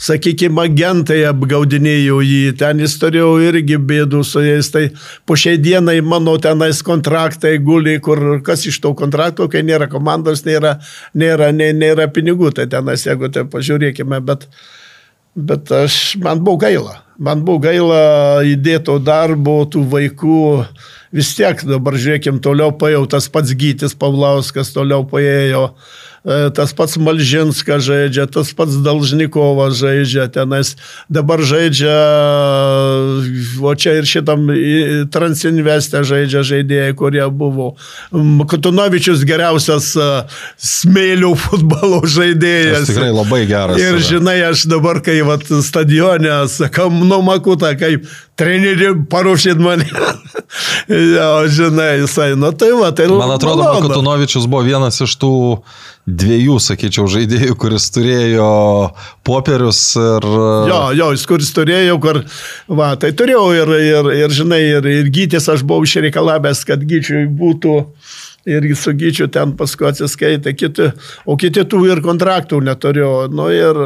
[0.00, 2.56] sakykime, agentai apgaudinėjo jį.
[2.58, 4.72] Ten jis turėjo irgi bėdų su jais.
[4.74, 4.86] Tai
[5.28, 10.46] po šiai dienai mano tenais kontraktai guli, kur kas iš to kontrakto, kai nėra komandos,
[10.48, 10.78] nėra,
[11.14, 12.54] nėra, nė, nėra pinigų.
[12.56, 14.48] Tai tenais, jeigu tai pažiūrėkime, bet...
[15.38, 16.96] Bet aš, man buvo gaila.
[17.22, 20.40] Man buvo gaila įdėto darbo, tų vaikų.
[21.14, 25.68] Vis tiek dabar žiūrėkim, toliau paėjau tas pats Gytis Pavlauskas, toliau paėjo.
[26.26, 30.74] E, tas pats Malžinskas žaidžia, tas pats Dalžnikovas žaidžia tenais,
[31.06, 31.94] dabar žaidžia,
[33.62, 34.50] o čia ir šitam
[35.14, 37.70] Transinvestė žaidžia žaidėjai, kurie buvo.
[38.50, 40.08] Kutunovičius geriausias e,
[40.58, 42.82] smėlių futbolo žaidėjas.
[42.82, 43.78] Jis tikrai labai geras.
[43.78, 48.08] Ir žinai, aš dabar, kai vat, stadione, sakau, nu makuta, kaip
[48.38, 49.86] treneri paruošėt mane.
[51.16, 55.32] jo, žinai, jisai, nu tai va, tai Man atrodo, Kutunovičius buvo vienas iš tų
[56.08, 58.48] dviejų, sakyčiau, žaidėjų, kuris turėjo
[59.26, 60.28] popierius ir...
[60.70, 62.22] Jo, jo, jis kuris turėjo, kur,
[62.70, 67.26] va, tai turėjau ir, ir, ir žinai, ir, ir gytis aš buvau išreikalavęs, kad gyčiui
[67.28, 67.76] būtų
[68.48, 70.90] irgi su gyčiu ten paskui atsiskaitė, kiti,
[71.28, 73.14] o kiti tų ir kontraktų neturėjo.
[73.34, 73.82] Nu ir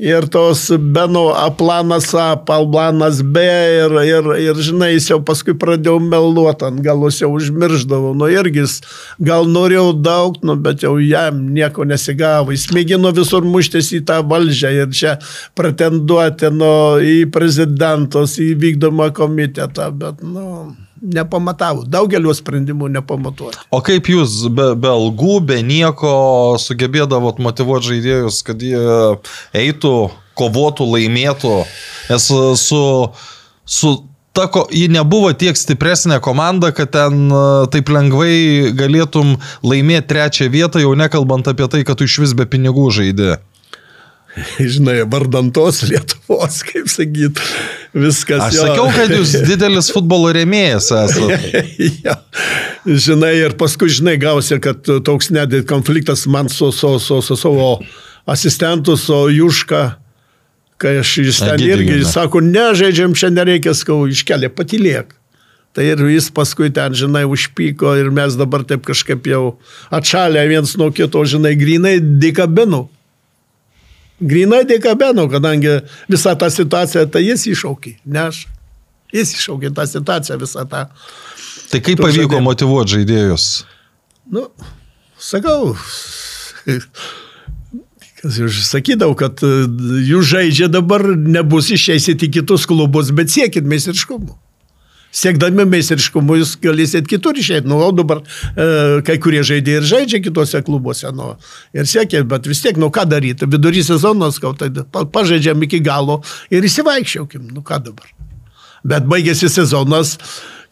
[0.00, 5.54] ir tos Beno A planas A, planas B ir, ir, ir žinai, jis jau paskui
[5.60, 8.78] pradėjau meluoti, ant galus jau užmirždavau, nu irgi jis
[9.20, 14.20] gal norėjau daug, nu, bet jau jam nieko nesigavo, jis mėgino visur muštis į tą
[14.30, 15.16] valdžią ir čia
[15.58, 16.72] pretenduoti nu,
[17.04, 23.64] į prezidentus, į vykdomą komitetą, bet, nu nepamatavo, daugelio sprendimų nepamatuoti.
[23.72, 26.12] O kaip jūs be, be algų, be nieko
[26.60, 28.80] sugebėdavot motivuoti žaidėjus, kad jie
[29.56, 29.94] eitų,
[30.38, 31.56] kovotų, laimėtų?
[32.10, 32.28] Nes
[32.60, 32.82] su,
[33.64, 33.92] su
[34.36, 37.28] ta, ko, ji nebuvo tiek stipresnė komanda, kad ten
[37.72, 39.36] taip lengvai galėtum
[39.66, 43.38] laimėti trečią vietą, jau nekalbant apie tai, kad tu iš vis be pinigų žaidė.
[44.72, 47.40] žinai, vardantos Lietuvos, kaip sakyt,
[47.96, 48.46] viskas.
[48.46, 48.66] Aš jo.
[48.66, 51.64] sakiau, kad jūs didelis futbolo rėmėjas esate.
[52.06, 52.16] ja.
[52.86, 57.72] Žinai, ir paskui, žinai, gausi, kad toks net konfliktas man su, su, su, su savo
[58.30, 59.84] asistentu, su Juška,
[60.80, 65.16] kai aš jis ten irgi, jis sako, nežaidžiam, čia nereikia, skau, iškelė, patylėk.
[65.76, 69.58] Tai ir jis paskui ten, žinai, užpyko ir mes dabar taip kažkaip jau
[69.94, 72.88] atšalę viens nuo kito, žinai, grinai dikabinu.
[74.20, 78.44] Grinai dėka Beno, kadangi visą tą situaciją tai jis iššaukė, ne aš.
[79.14, 80.84] Jis iššaukė tą situaciją visą tą.
[81.70, 82.44] Tai kaip pavyko žaidėjų.
[82.46, 83.46] motivuoti žaidėjus?
[84.30, 84.44] Nu,
[85.18, 85.72] sakau,
[88.70, 89.54] sakydavau, kad e,
[90.10, 94.36] jūs žaidžia dabar, nebus išeisit į kitus klubus, bet siekit meistriškumo
[95.14, 97.68] siekdami meistriškumo jūs galėsit kitur išeiti.
[97.70, 101.10] Nu, o dabar e, kai kurie žaidėjai ir žaidžia kitose klubuose.
[101.16, 101.34] Nu,
[101.76, 103.48] ir siekia, bet vis tiek, nu ką daryti.
[103.50, 106.20] Vidury sezonas, gal tai pažaidžiam iki galo
[106.52, 107.50] ir įsivaikščiaukim.
[107.54, 108.10] Nu ką dabar.
[108.86, 110.14] Bet baigėsi sezonas,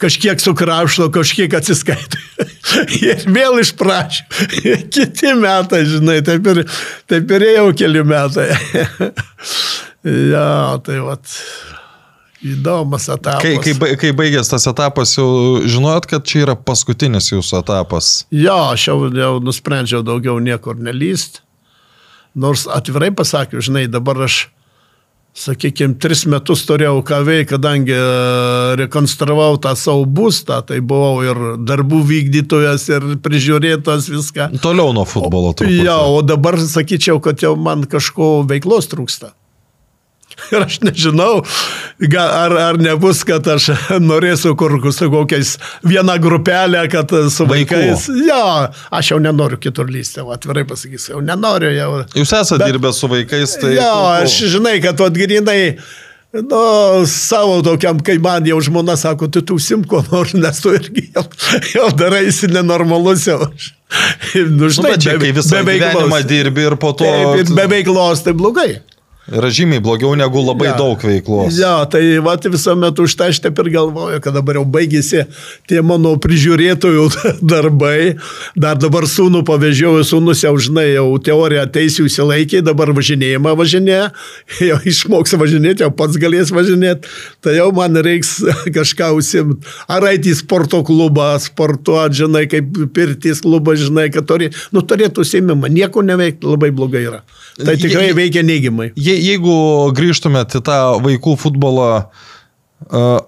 [0.00, 2.20] kažkiek sukrapšto, kažkiek atsiskaitė.
[3.02, 4.24] ir vėl išprašė.
[4.94, 6.62] Kiti metai, žinai, taip ir,
[7.10, 8.48] taip ir jau keli metai.
[10.32, 11.36] ja, tai vat.
[12.44, 13.42] Įdomus etapas.
[13.42, 18.12] Kai, kai, kai baigės tas etapas, jau žinojot, kad čia yra paskutinis jūsų etapas?
[18.30, 21.42] Jo, aš jau, jau nusprendžiau daugiau niekur nelyst.
[22.38, 24.44] Nors atvirai pasakiau, žinai, dabar aš,
[25.34, 28.04] sakykime, tris metus turėjau ką veikti, kadangi e,
[28.84, 34.52] rekonstravau tą savo būstą, tai buvau ir darbų vykdytojas, ir prižiūrėtas viską.
[34.62, 35.56] Toliau nuo futbolo.
[35.58, 35.82] Truputį.
[35.88, 39.34] Jo, o dabar sakyčiau, kad jau man kažko veiklos trūksta.
[40.52, 41.42] Ir aš nežinau,
[42.18, 43.70] ar, ar nebus, kad aš
[44.10, 48.08] norėsiu kur su kokiais vieną grupelę, kad su vaikais.
[48.08, 48.26] Vaikų.
[48.28, 48.42] Jo,
[49.00, 51.72] aš jau nenoriu kitur lysti, atvirai pasakysiu, jau nenoriu.
[51.74, 52.02] Jau.
[52.16, 53.74] Jūs esate Bet, dirbę su vaikais, tai...
[53.78, 55.62] Jo, aš žinai, kad atgrinai.
[56.28, 56.58] Nu,
[57.08, 61.24] savo tokiam, kai man jau žmona sako, tu tu simko nors, nes tu irgi jau,
[61.72, 63.40] jau daraisi nenormalus jau.
[64.36, 67.06] Nu, žinai, nu, čia, be, kai visą gyvenimą dirbi ir po to...
[67.08, 68.74] Taip, ir be veiklos tai blogai.
[69.28, 70.74] Yra žymiai blogiau negu labai ja.
[70.78, 71.52] daug veiklos.
[71.60, 75.26] Ja, tai vat, visuomet už tai aš taip ir galvoju, kad dabar jau baigėsi
[75.68, 77.04] tie mano prižiūrėtojų
[77.52, 78.14] darbai.
[78.56, 84.06] Dar dabar sūnų pavežiau, sūnus jau žinai, jau teoriją teisų įsilaikė, dabar važinėjimą važinėja,
[84.70, 87.12] jau išmoks važinėti, jau pats galės važinėti.
[87.44, 88.38] Tai jau man reiks
[88.78, 89.60] kažką užsimti.
[89.92, 95.26] Ar eiti į sporto klubą, sportuoti, žinai, kaip pirtis klubą, žinai, kad turi, nu, turėtų
[95.26, 95.68] užsimimą.
[95.68, 97.22] Nieko neveikti labai blogai yra.
[97.58, 98.92] Tai tikrai je, veikia neigiamai.
[98.96, 99.54] Je, jeigu
[99.96, 101.92] grįžtumėt į tą vaikų futbolą,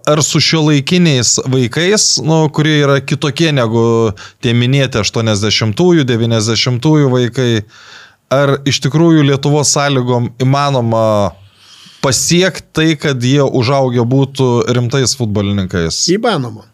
[0.07, 3.83] ar su šio laikiniais vaikais, nu, kurie yra kitokie negu
[4.43, 7.51] tie minėti 80-ųjų, 90-ųjų vaikai,
[8.31, 11.35] ar iš tikrųjų Lietuvos sąlygom įmanoma
[12.01, 16.07] pasiekti tai, kad jie užaugę būtų rimtais futbolininkais?
[16.15, 16.70] Įmanoma.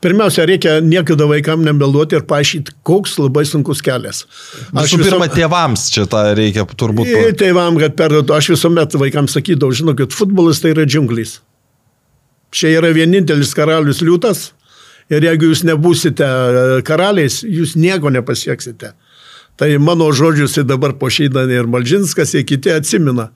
[0.00, 4.22] Pirmiausia, reikia niekada vaikam nemeluoti ir paaiškinti, koks labai sunkus kelias.
[4.72, 7.10] Visų pirma, tėvams čia tą reikia turbūt.
[7.10, 11.36] Ir tėvam, kad perduotų, aš visuomet vaikams sakydavau, žinokit, futbolas tai yra džiunglys.
[12.56, 14.48] Čia yra vienintelis karalius liūtas
[15.12, 18.94] ir jeigu jūs nebūsite e, karaliais, jūs nieko nepasieksite.
[19.60, 23.28] Tai mano žodžius ir dabar po šeidanį ir Malžinskas, ir kiti atsimina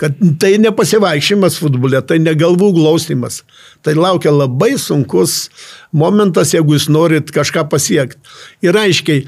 [0.00, 3.42] kad tai nepasivaikščiojimas futbole, tai ne galvų glaustimas.
[3.86, 5.48] Tai laukia labai sunkus
[5.94, 8.18] momentas, jeigu jūs norit kažką pasiekti.
[8.66, 9.26] Ir aiškiai,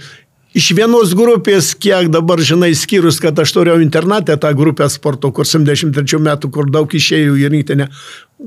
[0.57, 5.44] iš vienos grupės, kiek dabar žinai, skyrus, kad aš turėjau internatę tą grupę sporto, kur
[5.48, 7.86] 73 metų, kur daug išėjų į rinktinę,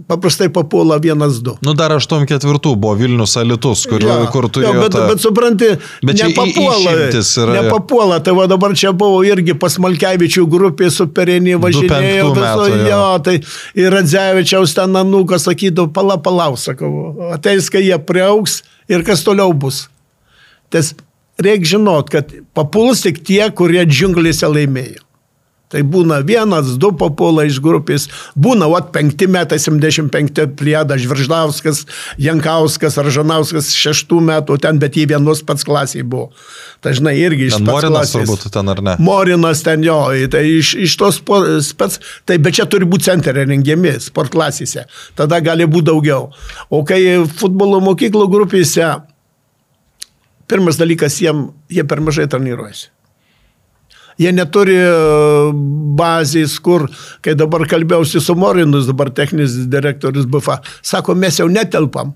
[0.09, 1.53] paprastai papuola vienas du.
[1.65, 4.71] Nu dar 84 buvo Vilnius Alitus, kur, ja, kur turėjo.
[4.73, 5.03] Ja, bet, tą...
[5.09, 5.69] bet supranti,
[6.05, 6.95] Bet nepapuola.
[6.95, 12.31] yra- Nepapuola, tai va dabar čia buvo irgi pas Malkevičių grupė superinį važinėjo.
[12.33, 12.87] 25 Viso, jo.
[12.89, 13.35] jo, tai
[13.85, 16.91] ir Radzevičiaus ten nanukas sakydavo, pala, palau, sakau,
[17.33, 19.87] ateis, kai jie priauks ir kas toliau bus.
[20.69, 20.93] Tas
[21.39, 25.05] reikia žinot, kad papuls tik tie, kurie džiunglėse laimėjo.
[25.69, 31.83] Tai būna vienas, du papuola iš grupės, būna, o, penkti metai, 75 plieda, Žvirždauskas,
[32.17, 36.31] Jankauskas, Ražanauskas, šeštų metų ten, bet jie vienos pats klasiai buvo.
[36.81, 38.95] Tai žinai, irgi iš Ten Morinas turbūt ten ar ne?
[39.03, 39.99] Morinas ten jo,
[40.33, 41.21] tai iš, iš tos
[41.67, 44.87] spets, tai bet čia turi būti centre rengiami sport klasėse,
[45.19, 46.31] tada gali būti daugiau.
[46.73, 48.89] O kai futbolo mokyklų grupėse,
[50.49, 52.89] pirmas dalykas, jiem, jie per mažai treniruojasi.
[54.19, 54.87] Jie neturi e,
[55.99, 56.89] bazės, kur,
[57.23, 62.11] kai dabar kalbėjausi su Morinus, dabar techninis direktorius BFA, sako, mes jau netelpam.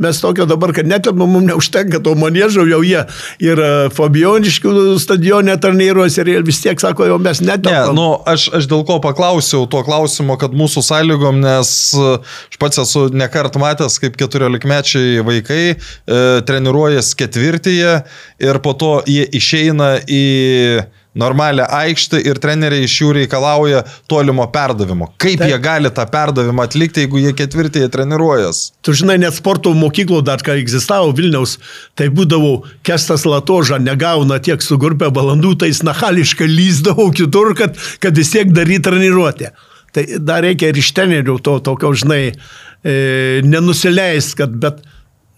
[0.00, 3.02] Mes tokio dabar, kad netelpam, mums neužtenka to manėžo, jau jie
[3.44, 3.60] ir
[3.92, 4.72] Fabioniškių
[5.02, 7.94] stadione treniruosi ir vis tiek sako, jau mes Ne, netelpam.
[7.98, 12.14] nu, aš, aš dėl ko paklausiau to klausimo, kad mūsų sąlygom, nes e,
[12.48, 15.76] aš pats esu nekart matęs, kaip 14-mečiai vaikai e,
[16.48, 17.92] treniruojas ketvirtyje
[18.40, 20.24] ir po to jie išeina į
[21.14, 25.10] normalią aikštę ir treneriai iš jų reikalauja tolimo perdavimo.
[25.18, 25.50] Kaip Taip.
[25.50, 28.62] jie gali tą perdavimą atlikti, jeigu jie ketvirtyje treniruojas?
[28.86, 31.56] Tu žinai, net sporto mokyklų dar kai egzistavo Vilniaus,
[31.98, 37.74] tai būdavo Kestas Latoža negauna tiek su grupė valandų, tai jis nahališkai lyzdavo kitur, kad,
[38.02, 39.50] kad vis tiek daryti treniruotę.
[39.90, 42.22] Tai dar reikia ir iš trenerių to tokio, žinai,
[42.86, 42.94] e,
[43.42, 44.78] nenusileis, kad bet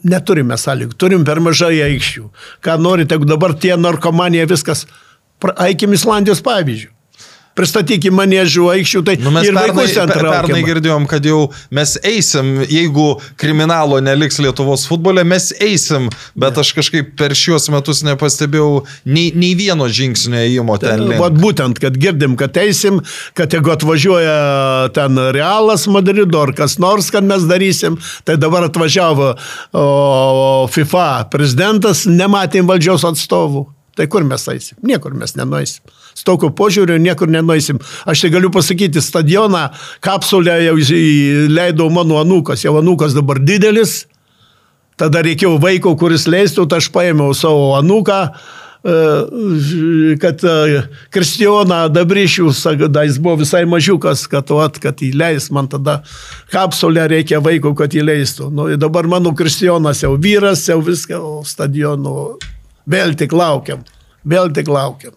[0.04, 2.26] neturime sąlygų, turim per mažai aikščių.
[2.64, 4.84] Ką norite, dabar tie narkomanija viskas,
[5.58, 6.88] eikim Islandijos pavyzdžių.
[7.52, 10.62] Pristatykim manėžių aikščių, tai Nu, mes ir pernai, vaikus ten per- pernai traukiam.
[10.70, 17.10] girdėjom, kad jau mes eisim, jeigu kriminalo neliks Lietuvos futbole, mes eisim, bet aš kažkaip
[17.20, 21.04] per šiuos metus nepastebėjau nei, nei vieno žingsnio įimo ten.
[21.10, 21.20] link.
[21.20, 23.02] Vat būtent, kad girdim, kad eisim,
[23.36, 29.34] kad jeigu atvažiuoja ten Realas Madrido ar kas nors, kad mes darysim, tai dabar atvažiavo
[29.76, 33.66] o, FIFA prezidentas, nematėm valdžios atstovų.
[33.96, 34.78] Tai kur mes eisim?
[34.86, 35.84] Niekur mes nenueisim.
[36.12, 37.80] Su tokiu požiūriu niekur nenueisim.
[38.08, 39.66] Aš tai galiu pasakyti, stadioną
[40.04, 44.02] kapsulę jau įleidau mano anūkas, jau anūkas dabar didelis,
[45.00, 48.18] Tada reikėjo vaiko, kuris leistų, tai aš paėmiau savo anūką,
[48.84, 48.96] e,
[50.20, 50.82] kad e,
[51.14, 52.50] Kristijoną Dabrišių,
[52.92, 56.02] da jis buvo visai mažiukas, kad, vat, kad įleis, man tada
[56.52, 58.50] kapsulę reikia vaiko, kad įleistų.
[58.52, 62.18] Nu, dabar mano Kristijonas jau vyras, jau viską, o stadionų
[62.86, 63.84] vėl tik laukiam,
[64.24, 65.16] vėl tik laukiam.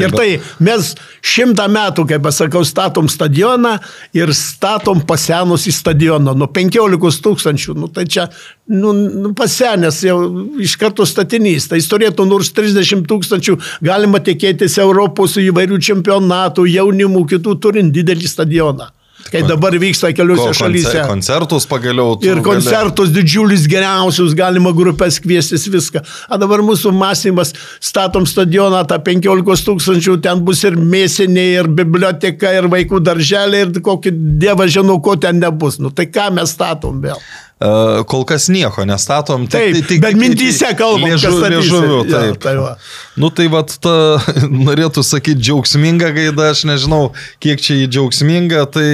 [0.00, 0.90] Ir tai mes
[1.22, 3.76] šimtą metų, kaip aš sakau, statom stadioną
[4.16, 6.34] ir statom pasenusį stadioną.
[6.38, 8.26] Nu 15 tūkstančių, nu tai čia
[8.70, 10.16] nu, nu, pasenęs jau
[10.64, 11.68] iš karto statinys.
[11.70, 18.30] Tai jis turėtų nors 30 tūkstančių, galima tikėtis Europos įvairių čempionatų, jaunimų, kitų turint didelį
[18.30, 18.90] stadioną.
[19.32, 21.04] Kai dabar vyksta Ko, keliose koncer, šalyse.
[21.08, 22.18] koncertus pagaliau.
[22.22, 26.02] Ir gali- koncertus didžiulis geriausius, galima grupės kviestis viską.
[26.30, 32.52] O dabar mūsų mąstymas, statom stadioną, tą 15 tūkstančių, ten bus ir mėsinė, ir biblioteka,
[32.58, 34.12] ir vaikų darželė, ir kokį
[34.44, 35.78] dievą žinau, ko ten nebus.
[35.80, 37.18] Nu tai ką mes statom vėl?
[37.60, 37.68] E,
[38.10, 39.44] Kol kas nieko nestatom.
[39.50, 41.52] Taip, bet mintyse kalbam, kas statysi.
[41.54, 42.40] liežuviu, Jo, taip.
[42.42, 42.72] tai va.
[43.20, 43.94] nu tai vad, ta,
[44.68, 47.12] norėtų sakyti džiaugsminga gaida, aš nežinau,
[47.44, 48.64] kiek čia jį džiaugsminga.
[48.74, 48.88] Tai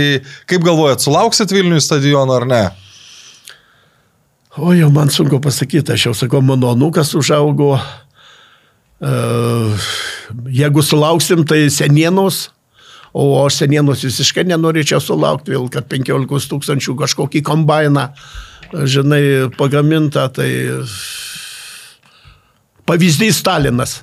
[0.50, 2.62] kaip galvojat, sulauksit Vilnių stadioną ar ne?
[4.60, 7.76] O jau man sunku pasakyti, aš jau sakau, mano nukas užaugo.
[9.00, 9.12] E,
[10.52, 12.50] Jeigu sulauksim, tai senienos.
[13.10, 18.04] O aš senienos visiškai nenorėčiau sulaukti, vėl kad 15 tūkstančių kažkokį kombainą,
[18.72, 20.50] žinai, pagamintą, tai
[22.86, 24.00] pavyzdys Stalinas.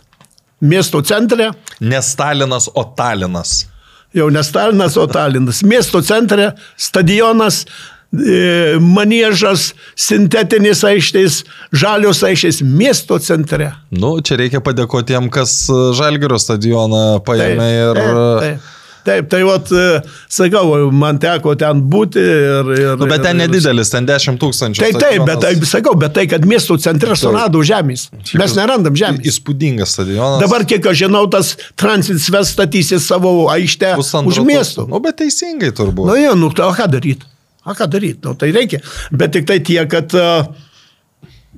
[0.61, 3.67] Miesto centre, Ne Stalinas, o Talinas.
[4.13, 5.61] jau ne Stalinas, o Talinas.
[5.63, 7.65] Miesto centre, stadionas,
[8.13, 13.69] e, manėžas, sintetinės aikštės, žalios aikštės miesto centre.
[13.91, 18.01] Nu, čia reikia padėkoti tiem, kas e, Žalgirio stadioną paėmė ir...
[18.01, 18.73] taip, taip.
[19.07, 20.01] Taip, tai vat, e,
[20.31, 22.71] sakau, man teko ten būti ir...
[22.75, 24.83] ir Nu, bet ten nedidelis, ten 10 tūkstančių.
[24.83, 28.09] Taip, taip, bet taip, sakau, bet tai, kad miesto centre surado žemės.
[28.35, 29.23] Mes nerandam žemės.
[29.31, 30.41] Įspūdingas stadionas.
[30.43, 34.87] Dabar, kiek aš žinau, tas Transit Ves statysi savo aikštę už miesto.
[34.91, 36.11] Nu, bet teisingai turbūt.
[36.11, 37.27] Nu, jo, nu, tai o ką daryti?
[37.63, 38.19] O ką daryti?
[38.27, 38.83] Nu, tai reikia.
[39.11, 40.51] Bet tik tai tiek, kad uh,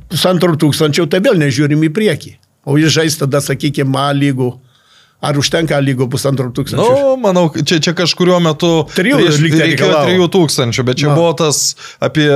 [0.10, 2.34] pusantro tūkstančio, tai vėl nežiūrim į priekį.
[2.70, 4.54] O jis žais tada, sakykime, A lygų.
[5.20, 6.96] Ar užtenka A lygų pusantro tūkstančio?
[6.96, 10.28] Nu, manau, čia, čia kažkurio metu Trijų tai reikėjo reikalavo.
[10.32, 11.16] 3000, bet čia Na.
[11.20, 12.30] buvo tas apie,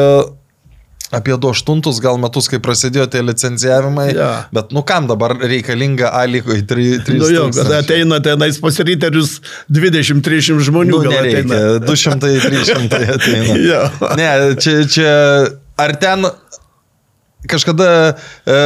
[1.16, 4.10] apie 28 gal metus, kai prasidėjo tie licencijavimai.
[4.18, 4.28] Ja.
[4.52, 9.38] Bet nu kam dabar reikalinga A lygoje 3 Nu, jo, bet ateina tenais pasiryterius
[9.72, 10.98] 20-30 žmonių.
[10.98, 11.88] Nu, nereikia, ateina.
[11.88, 13.60] 200-300 ateina.
[13.72, 13.86] Jo.
[14.20, 14.28] Ne,
[14.60, 15.14] čia, čia
[15.80, 16.28] ar ten
[17.48, 17.88] kažkada
[18.44, 18.60] e,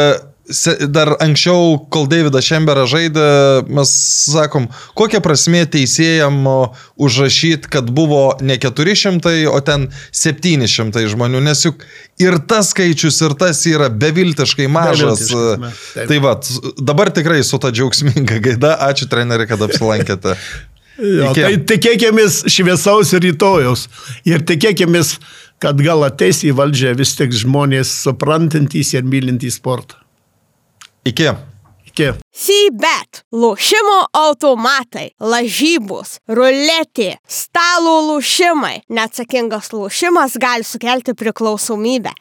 [0.87, 3.25] dar anksčiau, kol Davidas Šemberas žaidė,
[3.67, 3.91] mes
[4.31, 6.37] sakom, kokia prasme teisėjam
[6.95, 11.83] užrašyti, kad buvo ne 400, o ten 700 žmonių, nes juk
[12.23, 15.27] ir tas skaičius, ir tas yra beviltiškai mažas.
[15.27, 16.07] Beviltiškas, me- taip.
[16.13, 16.33] Tai va,
[16.79, 20.37] dabar tikrai su ta džiaugsminga gaida, ačiū treneri, kad apsilankėte.
[20.97, 21.41] Jo, Iki.
[21.43, 23.83] tai tikėkime šviesaus rytojaus
[24.25, 25.03] ir tikėkime,
[25.61, 30.01] kad gal ateis į valdžią vis tik žmonės suprantantys ir mylintys sportą.
[31.07, 31.29] Iki.
[31.87, 32.07] Iki.
[32.35, 38.81] Sybet, lošimo automatai, lažybos, ruletė, stalo lošimai.
[38.91, 42.11] Neatsakingas lošimas gali sukelti priklausomybę.